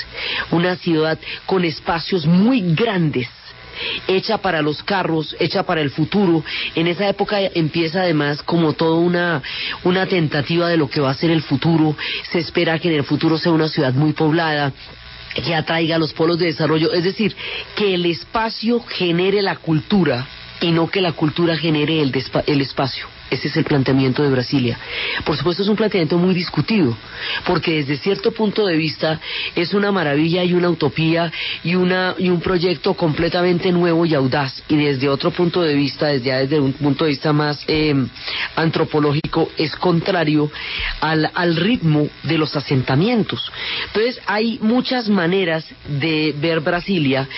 [0.51, 3.29] una ciudad con espacios muy grandes
[4.07, 6.45] hecha para los carros, hecha para el futuro.
[6.75, 9.43] En esa época empieza además como toda una,
[9.85, 11.97] una tentativa de lo que va a ser el futuro.
[12.31, 14.73] Se espera que en el futuro sea una ciudad muy poblada
[15.35, 17.37] que atraiga los polos de desarrollo, es decir,
[17.77, 20.27] que el espacio genere la cultura
[20.61, 22.13] y no que la cultura genere el,
[22.47, 23.07] el espacio.
[23.31, 24.79] Ese es el planteamiento de Brasilia.
[25.25, 26.97] Por supuesto es un planteamiento muy discutido,
[27.47, 29.21] porque desde cierto punto de vista
[29.55, 34.63] es una maravilla y una utopía y, una, y un proyecto completamente nuevo y audaz.
[34.69, 37.95] Y desde otro punto de vista, desde, desde un punto de vista más eh,
[38.57, 40.51] antropológico, es contrario
[41.01, 43.51] al, al ritmo de los asentamientos.
[43.87, 47.29] Entonces hay muchas maneras de ver Brasilia.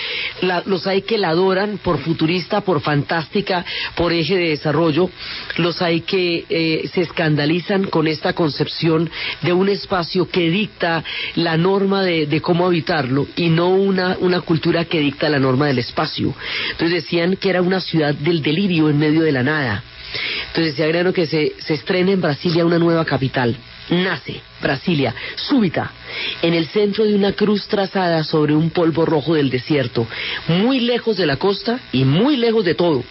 [0.40, 5.10] La- los hay que la adoran por futurista, por fantástica, por eje de desarrollo.
[5.56, 9.10] Los hay que eh, se escandalizan con esta concepción
[9.42, 14.84] de un espacio que dicta la norma de, cómo habitarlo y no una, una cultura
[14.84, 16.34] que dicta la norma del espacio.
[16.70, 19.82] Entonces decían que era una ciudad del delirio en medio de la nada.
[20.48, 23.56] Entonces decía Adriano que se, se estrena en Brasilia una nueva capital.
[23.90, 25.90] Nace Brasilia, súbita,
[26.40, 30.06] en el centro de una cruz trazada sobre un polvo rojo del desierto,
[30.46, 33.04] muy lejos de la costa y muy lejos de todo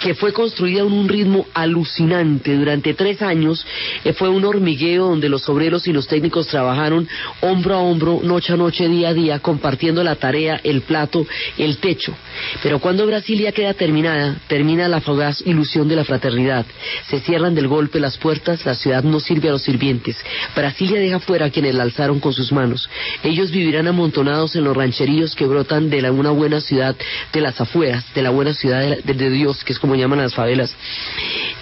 [0.00, 2.56] que fue construida en un ritmo alucinante.
[2.56, 3.64] Durante tres años
[4.04, 7.08] eh, fue un hormigueo donde los obreros y los técnicos trabajaron
[7.40, 11.26] hombro a hombro, noche a noche, día a día, compartiendo la tarea, el plato,
[11.58, 12.14] el techo.
[12.62, 16.66] Pero cuando Brasilia queda terminada, termina la fugaz ilusión de la fraternidad.
[17.08, 20.16] Se cierran del golpe las puertas, la ciudad no sirve a los sirvientes.
[20.54, 22.88] Brasilia deja fuera a quienes la alzaron con sus manos.
[23.22, 26.96] Ellos vivirán amontonados en los rancheríos que brotan de la, una buena ciudad
[27.32, 30.34] de las afueras, de la buena ciudad de, de Dios, que es como llaman las
[30.34, 30.74] favelas.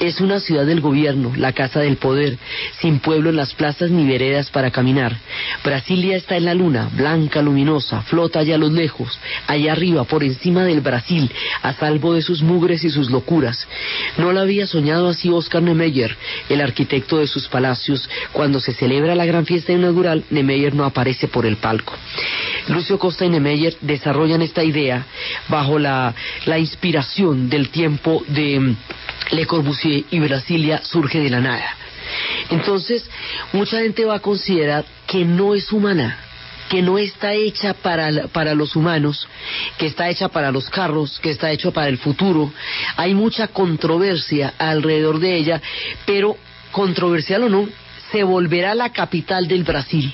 [0.01, 2.39] Es una ciudad del gobierno, la casa del poder,
[2.81, 5.15] sin pueblo en las plazas ni veredas para caminar.
[5.63, 10.25] Brasilia está en la luna, blanca, luminosa, flota allá a lo lejos, allá arriba, por
[10.25, 11.31] encima del Brasil,
[11.63, 13.69] a salvo de sus mugres y sus locuras.
[14.17, 16.17] No la había soñado así Oscar Niemeyer,
[16.49, 18.09] el arquitecto de sus palacios.
[18.33, 21.93] Cuando se celebra la gran fiesta inaugural, Niemeyer no aparece por el palco.
[22.69, 25.05] Lucio Costa y Niemeyer desarrollan esta idea
[25.49, 26.15] bajo la
[26.59, 28.77] inspiración del tiempo de mm,
[29.33, 31.77] Le Corbusier y Brasilia surge de la nada.
[32.51, 33.09] Entonces,
[33.53, 36.19] mucha gente va a considerar que no es humana,
[36.69, 39.29] que no está hecha para, para los humanos,
[39.79, 42.53] que está hecha para los carros, que está hecha para el futuro.
[42.97, 45.63] Hay mucha controversia alrededor de ella,
[46.07, 46.37] pero
[46.73, 47.69] controversial o no,
[48.11, 50.13] se volverá la capital del Brasil.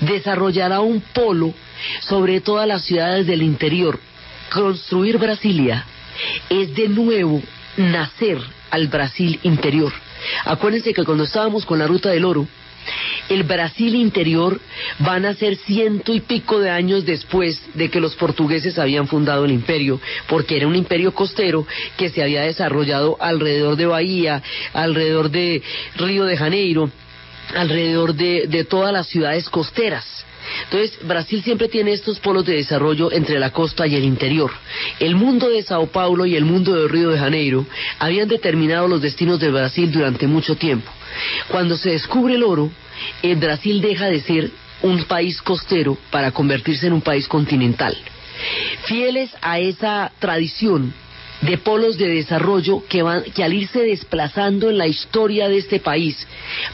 [0.00, 1.54] Desarrollará un polo
[2.00, 3.98] sobre todas las ciudades del interior.
[4.52, 5.86] Construir Brasilia
[6.48, 7.42] es de nuevo
[7.76, 8.38] nacer
[8.70, 9.92] al Brasil interior.
[10.44, 12.46] Acuérdense que cuando estábamos con la ruta del oro,
[13.28, 14.60] el Brasil interior
[14.98, 19.44] van a ser ciento y pico de años después de que los portugueses habían fundado
[19.44, 25.30] el imperio, porque era un imperio costero que se había desarrollado alrededor de Bahía, alrededor
[25.30, 25.62] de
[25.96, 26.90] Río de Janeiro,
[27.54, 30.24] alrededor de, de todas las ciudades costeras.
[30.64, 34.50] Entonces, Brasil siempre tiene estos polos de desarrollo entre la costa y el interior.
[34.98, 37.66] El mundo de Sao Paulo y el mundo de Río de Janeiro
[37.98, 40.90] habían determinado los destinos de Brasil durante mucho tiempo.
[41.48, 42.70] Cuando se descubre el oro,
[43.22, 44.50] el Brasil deja de ser
[44.82, 47.96] un país costero para convertirse en un país continental.
[48.84, 50.94] Fieles a esa tradición
[51.42, 55.80] de polos de desarrollo que, van, que al irse desplazando en la historia de este
[55.80, 56.26] país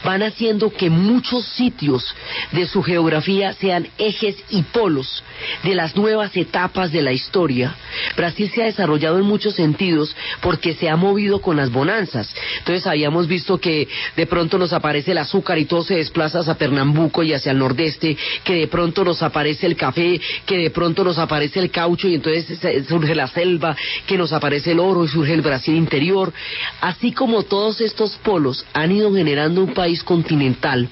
[0.03, 2.13] van haciendo que muchos sitios
[2.51, 5.23] de su geografía sean ejes y polos
[5.63, 7.75] de las nuevas etapas de la historia.
[8.15, 12.33] Brasil se ha desarrollado en muchos sentidos porque se ha movido con las bonanzas.
[12.59, 16.55] Entonces habíamos visto que de pronto nos aparece el azúcar y todo se desplaza hacia
[16.55, 21.03] Pernambuco y hacia el nordeste, que de pronto nos aparece el café, que de pronto
[21.03, 23.75] nos aparece el caucho y entonces surge la selva,
[24.05, 26.33] que nos aparece el oro y surge el Brasil interior.
[26.81, 30.89] Así como todos estos polos han ido generando un país continental,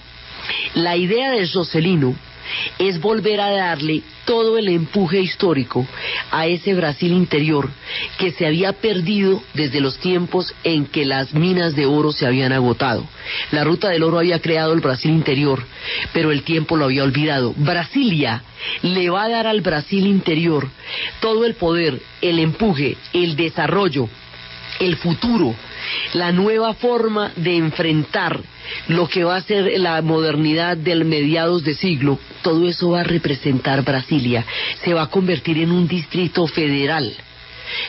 [0.75, 2.15] la idea de Joselino
[2.79, 5.85] es volver a darle todo el empuje histórico
[6.31, 7.69] a ese Brasil interior
[8.17, 12.51] que se había perdido desde los tiempos en que las minas de oro se habían
[12.51, 13.07] agotado.
[13.51, 15.63] La ruta del oro había creado el Brasil interior,
[16.13, 17.53] pero el tiempo lo había olvidado.
[17.55, 18.43] Brasilia
[18.81, 20.67] le va a dar al Brasil interior
[21.19, 24.09] todo el poder, el empuje, el desarrollo,
[24.79, 25.55] el futuro,
[26.13, 28.39] la nueva forma de enfrentar
[28.87, 33.03] lo que va a ser la modernidad del mediados de siglo, todo eso va a
[33.03, 34.45] representar Brasilia,
[34.83, 37.13] se va a convertir en un distrito federal.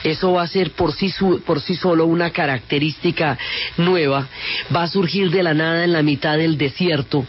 [0.04, 1.12] Eso va a ser por sí,
[1.44, 3.38] por sí solo una característica
[3.76, 4.28] nueva.
[4.74, 7.26] Va a surgir de la nada en la mitad del desierto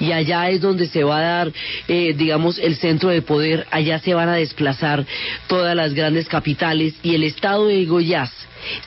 [0.00, 1.52] y allá es donde se va a dar,
[1.88, 3.66] eh, digamos, el centro de poder.
[3.70, 5.04] Allá se van a desplazar
[5.46, 8.32] todas las grandes capitales y el estado de Goiás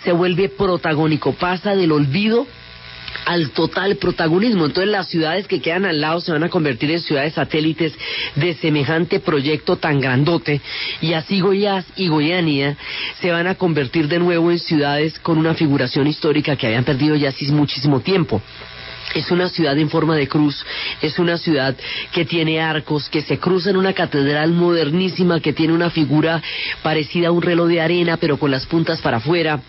[0.04, 2.48] se vuelve protagónico, pasa del olvido
[3.26, 4.66] al total protagonismo.
[4.66, 7.94] Entonces las ciudades que quedan al lado se van a convertir en ciudades satélites
[8.36, 10.62] de semejante proyecto tan grandote
[11.02, 12.78] y así Goiás y Goiânia
[13.22, 17.16] se van a convertir de nuevo en ciudades con una figuración histórica que habían perdido
[17.16, 18.42] ya hace muchísimo tiempo.
[19.16, 20.64] Es una ciudad en forma de cruz,
[21.02, 21.76] es una ciudad
[22.12, 26.44] que tiene arcos, que se cruza en una catedral modernísima, que tiene una figura
[26.84, 29.62] parecida a un reloj de arena, pero con las puntas para afuera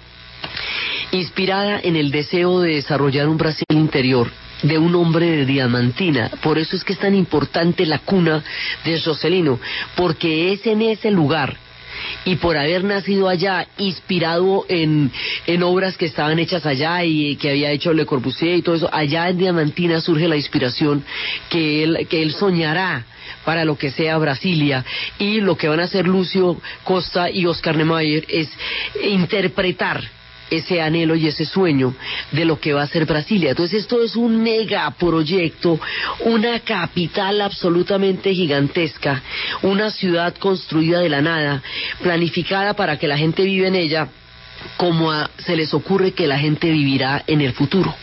[1.13, 4.31] inspirada en el deseo de desarrollar un Brasil interior
[4.63, 6.31] de un hombre de diamantina.
[6.43, 8.43] Por eso es que es tan importante la cuna
[8.85, 9.59] de Joselino,
[9.97, 11.57] porque es en ese lugar
[12.25, 15.11] y por haber nacido allá, inspirado en,
[15.47, 18.89] en obras que estaban hechas allá y que había hecho Le Corbusier y todo eso,
[18.93, 21.05] allá en Diamantina surge la inspiración
[21.49, 23.05] que él, que él soñará
[23.45, 24.85] para lo que sea Brasilia
[25.19, 28.49] y lo que van a hacer Lucio Costa y Oscar Niemeyer es
[29.03, 30.03] interpretar
[30.51, 31.95] ese anhelo y ese sueño
[32.33, 33.51] de lo que va a ser Brasilia.
[33.51, 35.81] Entonces esto es un megaproyecto,
[36.25, 39.23] una capital absolutamente gigantesca,
[39.63, 41.63] una ciudad construida de la nada,
[42.03, 44.09] planificada para que la gente viva en ella
[44.77, 47.95] como se les ocurre que la gente vivirá en el futuro.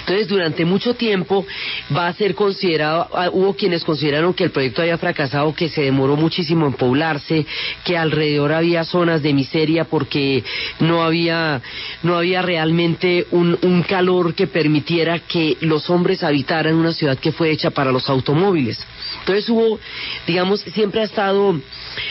[0.00, 1.46] Entonces, durante mucho tiempo
[1.94, 5.82] va a ser considerado, ah, hubo quienes consideraron que el proyecto había fracasado, que se
[5.82, 7.46] demoró muchísimo en poblarse,
[7.84, 10.42] que alrededor había zonas de miseria porque
[10.80, 11.62] no había,
[12.02, 17.32] no había realmente un, un calor que permitiera que los hombres habitaran una ciudad que
[17.32, 18.78] fue hecha para los automóviles.
[19.20, 19.78] Entonces hubo,
[20.26, 21.60] digamos, siempre ha estado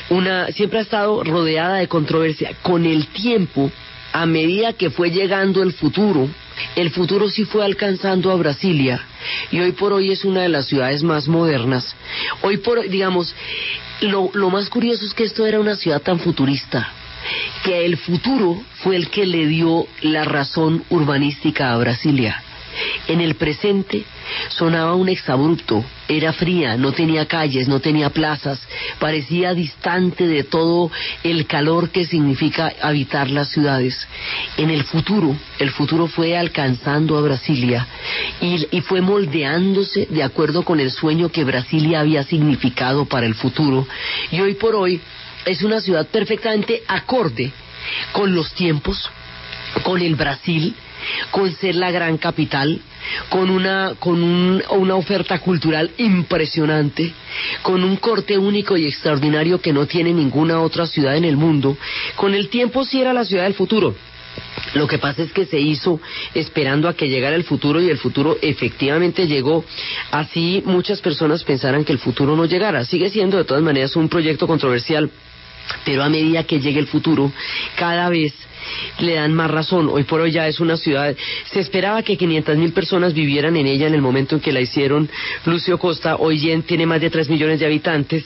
[0.10, 2.52] una, siempre ha estado rodeada de controversia.
[2.62, 3.72] Con el tiempo,
[4.12, 6.30] a medida que fue llegando el futuro,
[6.76, 9.02] el futuro sí fue alcanzando a Brasilia
[9.52, 11.96] y hoy por hoy es una de las ciudades más modernas.
[12.42, 13.34] Hoy por hoy, digamos,
[14.02, 16.92] lo, lo más curioso es que esto era una ciudad tan futurista
[17.64, 22.42] que el futuro fue el que le dio la razón urbanística a Brasilia.
[23.08, 24.06] En el presente
[24.50, 28.60] sonaba un exabrupto, era fría, no tenía calles, no tenía plazas,
[29.00, 30.92] parecía distante de todo
[31.24, 34.08] el calor que significa habitar las ciudades.
[34.58, 37.88] En el futuro, el futuro fue alcanzando a Brasilia
[38.42, 43.88] y, fue moldeándose de acuerdo con el sueño que Brasilia había significado para el futuro.
[44.32, 45.00] Y hoy por hoy
[45.46, 47.52] es una ciudad perfectamente acorde
[48.12, 49.10] con los tiempos,
[49.84, 50.76] con el Brasil,
[51.32, 52.82] con ser la gran capital,
[53.30, 57.14] con una, con un, una oferta cultural impresionante,
[57.62, 61.78] con un corte único y extraordinario que no tiene ninguna otra ciudad en el mundo.
[62.16, 63.96] Con el tiempo sí era la ciudad del futuro.
[64.74, 66.00] Lo que pasa es que se hizo
[66.34, 69.66] esperando a que llegara el futuro y el futuro efectivamente llegó.
[70.12, 72.86] Así muchas personas pensaran que el futuro no llegara.
[72.86, 75.10] Sigue siendo de todas maneras un proyecto controversial,
[75.86, 77.32] pero a medida que llegue el futuro,
[77.76, 78.34] cada vez
[79.00, 79.90] le dan más razón.
[79.92, 81.16] Hoy por hoy ya es una ciudad.
[81.52, 84.62] Se esperaba que 500 mil personas vivieran en ella en el momento en que la
[84.62, 85.10] hicieron.
[85.46, 88.26] Lucio Costa hoy tiene más de 3 millones de habitantes.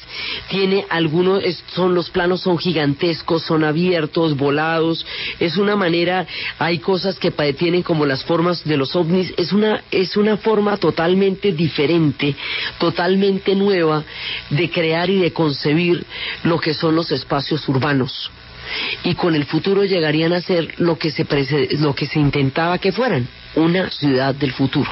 [0.49, 5.05] Tiene algunos, son los planos son gigantescos, son abiertos, volados.
[5.39, 6.25] Es una manera,
[6.59, 9.33] hay cosas que tienen como las formas de los ovnis.
[9.37, 12.35] Es una, es una forma totalmente diferente,
[12.77, 14.03] totalmente nueva
[14.49, 16.05] de crear y de concebir
[16.43, 18.31] lo que son los espacios urbanos
[19.03, 21.25] y con el futuro llegarían a ser lo que se,
[21.79, 24.91] lo que se intentaba que fueran, una ciudad del futuro.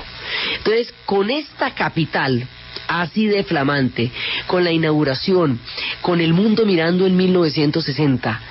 [0.58, 2.48] Entonces, con esta capital
[2.88, 4.12] así de flamante,
[4.48, 5.60] con la inauguración,
[6.02, 8.42] con el mundo mirando en 1960,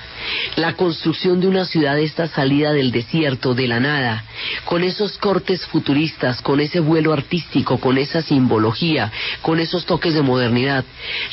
[0.55, 4.23] la construcción de una ciudad esta salida del desierto, de la nada,
[4.65, 9.11] con esos cortes futuristas, con ese vuelo artístico, con esa simbología,
[9.41, 10.85] con esos toques de modernidad,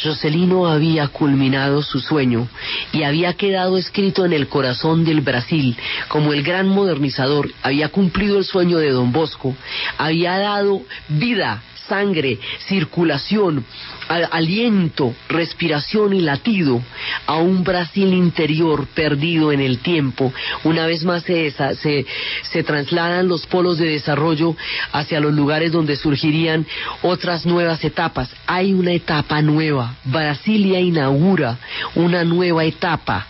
[0.03, 2.49] Joselino había culminado su sueño
[2.92, 5.76] y había quedado escrito en el corazón del Brasil
[6.09, 9.55] como el gran modernizador, había cumplido el sueño de Don Bosco,
[9.99, 13.64] había dado vida sangre, circulación,
[14.09, 16.80] aliento, respiración y latido
[17.26, 20.32] a un Brasil interior perdido en el tiempo.
[20.64, 24.57] Una vez más se, se, trasladan los polos de desarrollo
[24.93, 26.66] hacia los lugares donde surgirían
[27.03, 28.30] otras nuevas etapas.
[28.47, 29.95] Hay una etapa nueva.
[30.05, 31.59] Brasilia inaugura
[31.95, 33.26] una nueva etapa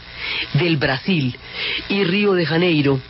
[0.54, 1.36] del Brasil
[1.88, 3.00] y Río de Janeiro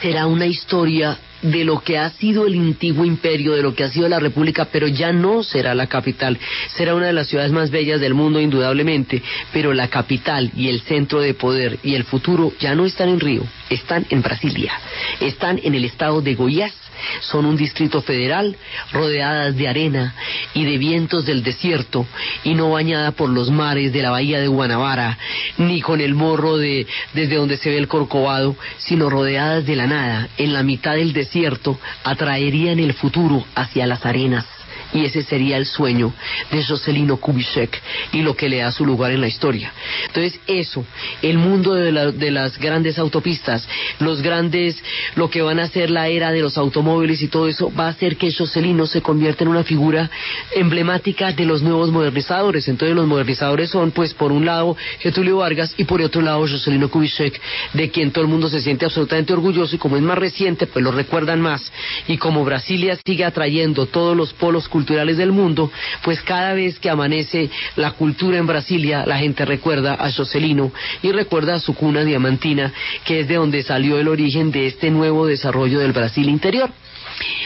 [0.00, 3.88] será una historia de lo que ha sido el antiguo imperio, de lo que ha
[3.88, 6.38] sido la república, pero ya no será la capital.
[6.76, 9.22] Será una de las ciudades más bellas del mundo, indudablemente,
[9.52, 13.20] pero la capital y el centro de poder y el futuro ya no están en
[13.20, 14.72] Río, están en Brasilia,
[15.20, 16.72] están en el estado de Goiás
[17.20, 18.56] son un distrito federal
[18.92, 20.14] rodeadas de arena
[20.54, 22.06] y de vientos del desierto
[22.44, 25.18] y no bañada por los mares de la bahía de Guanabara,
[25.58, 29.86] ni con el morro de desde donde se ve el Corcovado, sino rodeadas de la
[29.86, 34.59] nada, en la mitad del desierto, atraerían el futuro hacia las arenas
[34.92, 36.12] y ese sería el sueño
[36.50, 37.80] de Jocelino Kubitschek
[38.12, 39.72] y lo que le da su lugar en la historia.
[40.06, 40.84] Entonces eso,
[41.22, 43.66] el mundo de, de las grandes autopistas,
[43.98, 44.82] los grandes,
[45.14, 47.90] lo que van a ser la era de los automóviles y todo eso, va a
[47.90, 50.10] hacer que Jocelino se convierta en una figura
[50.54, 52.68] emblemática de los nuevos modernizadores.
[52.68, 56.90] Entonces los modernizadores son, pues, por un lado Getulio Vargas y por otro lado Jocelino
[56.90, 57.40] Kubitschek,
[57.74, 60.84] de quien todo el mundo se siente absolutamente orgulloso y como es más reciente, pues
[60.84, 61.70] lo recuerdan más.
[62.08, 65.70] Y como Brasilia sigue atrayendo todos los polos culturales, culturales del mundo,
[66.02, 70.72] pues cada vez que amanece la cultura en Brasilia, la gente recuerda a Jocelino
[71.02, 72.72] y recuerda a su cuna diamantina,
[73.04, 76.70] que es de donde salió el origen de este nuevo desarrollo del Brasil interior.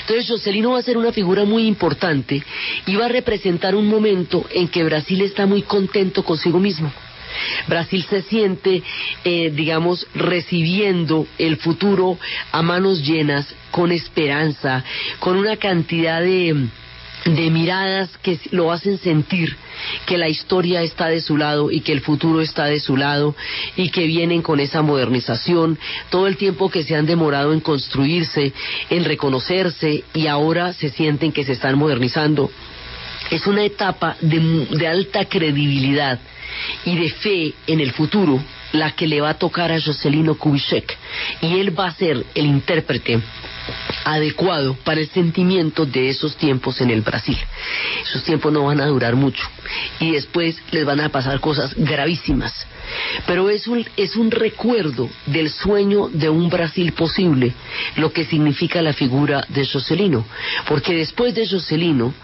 [0.03, 2.41] Entonces Jocelino va a ser una figura muy importante
[2.87, 6.93] y va a representar un momento en que Brasil está muy contento consigo mismo.
[7.67, 8.81] Brasil se siente,
[9.25, 12.17] eh, digamos, recibiendo el futuro
[12.53, 14.85] a manos llenas, con esperanza,
[15.19, 16.69] con una cantidad de
[17.25, 19.57] de miradas que lo hacen sentir
[20.07, 23.35] que la historia está de su lado y que el futuro está de su lado
[23.77, 25.79] y que vienen con esa modernización,
[26.11, 28.53] todo el tiempo que se han demorado en construirse,
[28.91, 32.51] en reconocerse y ahora se sienten que se están modernizando.
[33.31, 36.21] Es una etapa de, alta credibilidad
[36.85, 40.97] y de fe en el futuro la que le va a tocar a Jocelino Kubitschek
[41.41, 43.21] y él va a ser el intérprete
[44.05, 47.39] adecuado para el sentimiento de esos tiempos en el Brasil.
[48.03, 49.43] Esos tiempos no van a durar mucho
[50.01, 52.67] y después les van a pasar cosas gravísimas.
[53.27, 57.53] Pero es un, es un recuerdo del sueño de un Brasil posible,
[57.97, 60.25] lo que significa la figura de Jocelino.
[60.69, 62.15] Porque después de Jocelino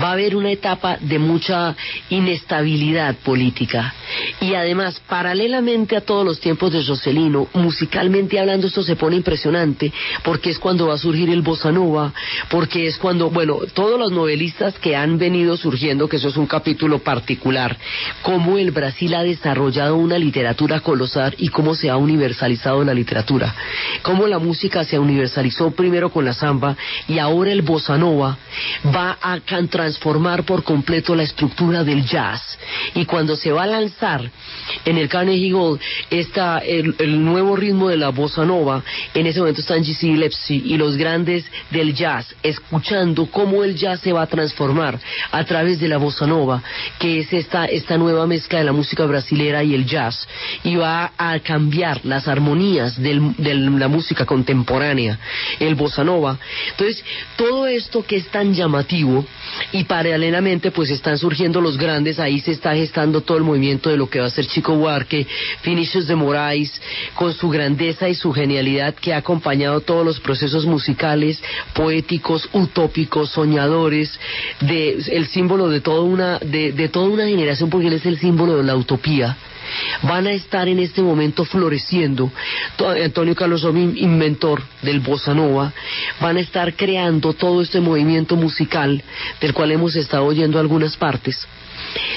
[0.00, 1.76] va a haber una etapa de mucha
[2.08, 3.94] inestabilidad política.
[4.40, 9.92] Y además, paralelamente a todos los tiempos de Jocelino, musicalmente hablando, esto se pone impresionante,
[10.22, 12.12] porque es cuando va a surgir el bossa nova,
[12.48, 16.46] porque es cuando, bueno, todos los novelistas que han venido surgiendo, que eso es un
[16.46, 17.76] capítulo particular,
[18.22, 23.54] cómo el Brasil ha desarrollado una literatura colosal y cómo se ha universalizado la literatura,
[24.02, 26.76] cómo la música se universalizó primero con la samba
[27.08, 28.36] y ahora el bossa nova
[28.94, 32.58] va a transformar por completo la estructura del jazz
[32.94, 34.30] y cuando se va a lanzar
[34.84, 35.80] en el Carnegie Hall
[36.10, 36.94] esta, el,
[37.24, 38.82] nuevo ritmo de la bossa nova,
[39.14, 40.06] en ese momento están G.C.
[40.06, 44.98] Gillespie y los grandes del jazz, escuchando cómo el jazz se va a transformar
[45.30, 46.62] a través de la bossa nova,
[46.98, 50.26] que es esta, esta nueva mezcla de la música brasilera y el jazz,
[50.64, 55.18] y va a cambiar las armonías de la música contemporánea,
[55.58, 56.38] el bossa nova.
[56.70, 57.04] Entonces,
[57.36, 59.24] todo esto que es tan llamativo,
[59.72, 63.96] y paralelamente pues están surgiendo los grandes, ahí se está gestando todo el movimiento de
[63.96, 65.26] lo que va a ser Chico Buarque,
[65.64, 66.80] Vinicius de Moraes,
[67.14, 71.42] con su grandeza y su genialidad que ha acompañado todos los procesos musicales,
[71.74, 74.18] poéticos, utópicos, soñadores,
[74.60, 78.18] de, el símbolo de toda una, de, de toda una generación, porque él es el
[78.18, 79.36] símbolo de la utopía
[80.02, 82.30] van a estar en este momento floreciendo.
[83.02, 85.72] Antonio Carlos Obin, inventor del bossa nova,
[86.20, 89.02] van a estar creando todo este movimiento musical
[89.40, 91.46] del cual hemos estado oyendo algunas partes.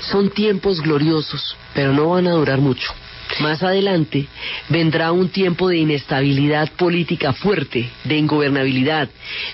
[0.02, 2.94] Son tiempos gloriosos, pero no van a durar mucho.
[3.40, 4.28] Más adelante
[4.70, 9.10] vendrá un tiempo de inestabilidad política fuerte, de ingobernabilidad.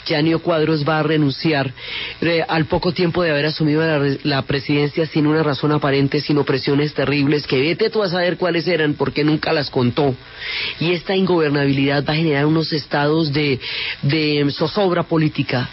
[0.06, 1.74] Yanio Cuadros va a renunciar
[2.22, 3.82] eh, al poco tiempo de haber asumido
[4.24, 8.68] la, presidencia sin una razón aparente, sin opresiones terribles, que vete tú a saber cuáles
[8.68, 10.14] eran porque nunca las contó.
[10.80, 13.60] Y esta ingobernabilidad va a generar unos estados de,
[14.02, 15.70] de zozobra política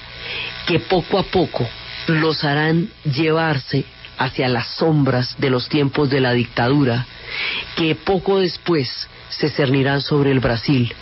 [0.67, 1.67] que poco a poco
[2.09, 3.85] los harán llevarse
[4.19, 7.07] hacia las sombras de los tiempos de la dictadura,
[7.77, 10.93] que poco después se cernirán sobre el Brasil.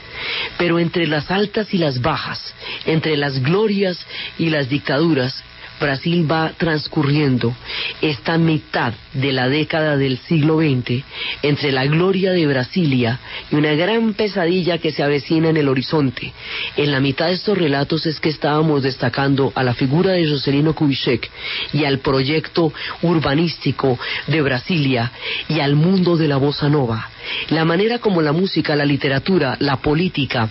[0.59, 2.55] Pero entre las altas y las bajas,
[2.87, 3.99] entre las glorias
[4.39, 5.43] y las dictaduras,
[5.81, 7.55] Brasil va transcurriendo
[8.01, 11.03] esta mitad de la década del siglo XX
[11.43, 13.19] entre la gloria de Brasilia
[13.51, 16.33] y una gran pesadilla que se avecina en el horizonte.
[16.77, 20.75] En la mitad de estos relatos es que estábamos destacando a la figura de Joselino
[20.75, 21.31] Kubitschek
[21.73, 22.73] y al proyecto
[23.03, 25.13] urbanístico de Brasilia
[25.49, 27.11] y al mundo de la bossa nova.
[27.49, 30.49] La manera como la música, la literatura, la política,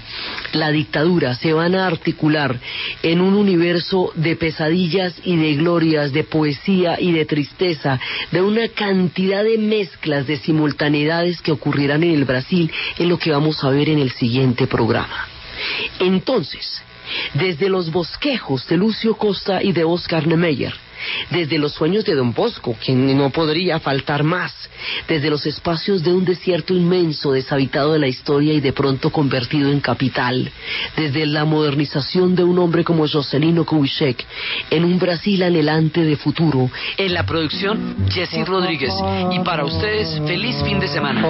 [0.53, 2.59] la dictadura se van a articular
[3.01, 7.99] en un universo de pesadillas y de glorias, de poesía y de tristeza,
[8.31, 13.31] de una cantidad de mezclas, de simultaneidades que ocurrirán en el Brasil, en lo que
[13.31, 15.27] vamos a ver en el siguiente programa.
[15.99, 16.81] Entonces,
[17.33, 20.73] desde los bosquejos de Lucio Costa y de Oscar Niemeyer,
[21.29, 24.53] desde los sueños de Don Bosco, quien no podría faltar más,
[25.07, 29.71] desde los espacios de un desierto inmenso deshabitado de la historia y de pronto convertido
[29.71, 30.51] en capital,
[30.95, 34.25] desde la modernización de un hombre como Joselino Kubitschek,
[34.69, 36.69] en un Brasil anhelante de futuro.
[36.97, 38.93] En la producción, Jesse Rodríguez.
[39.31, 41.21] Y para ustedes, feliz fin de semana.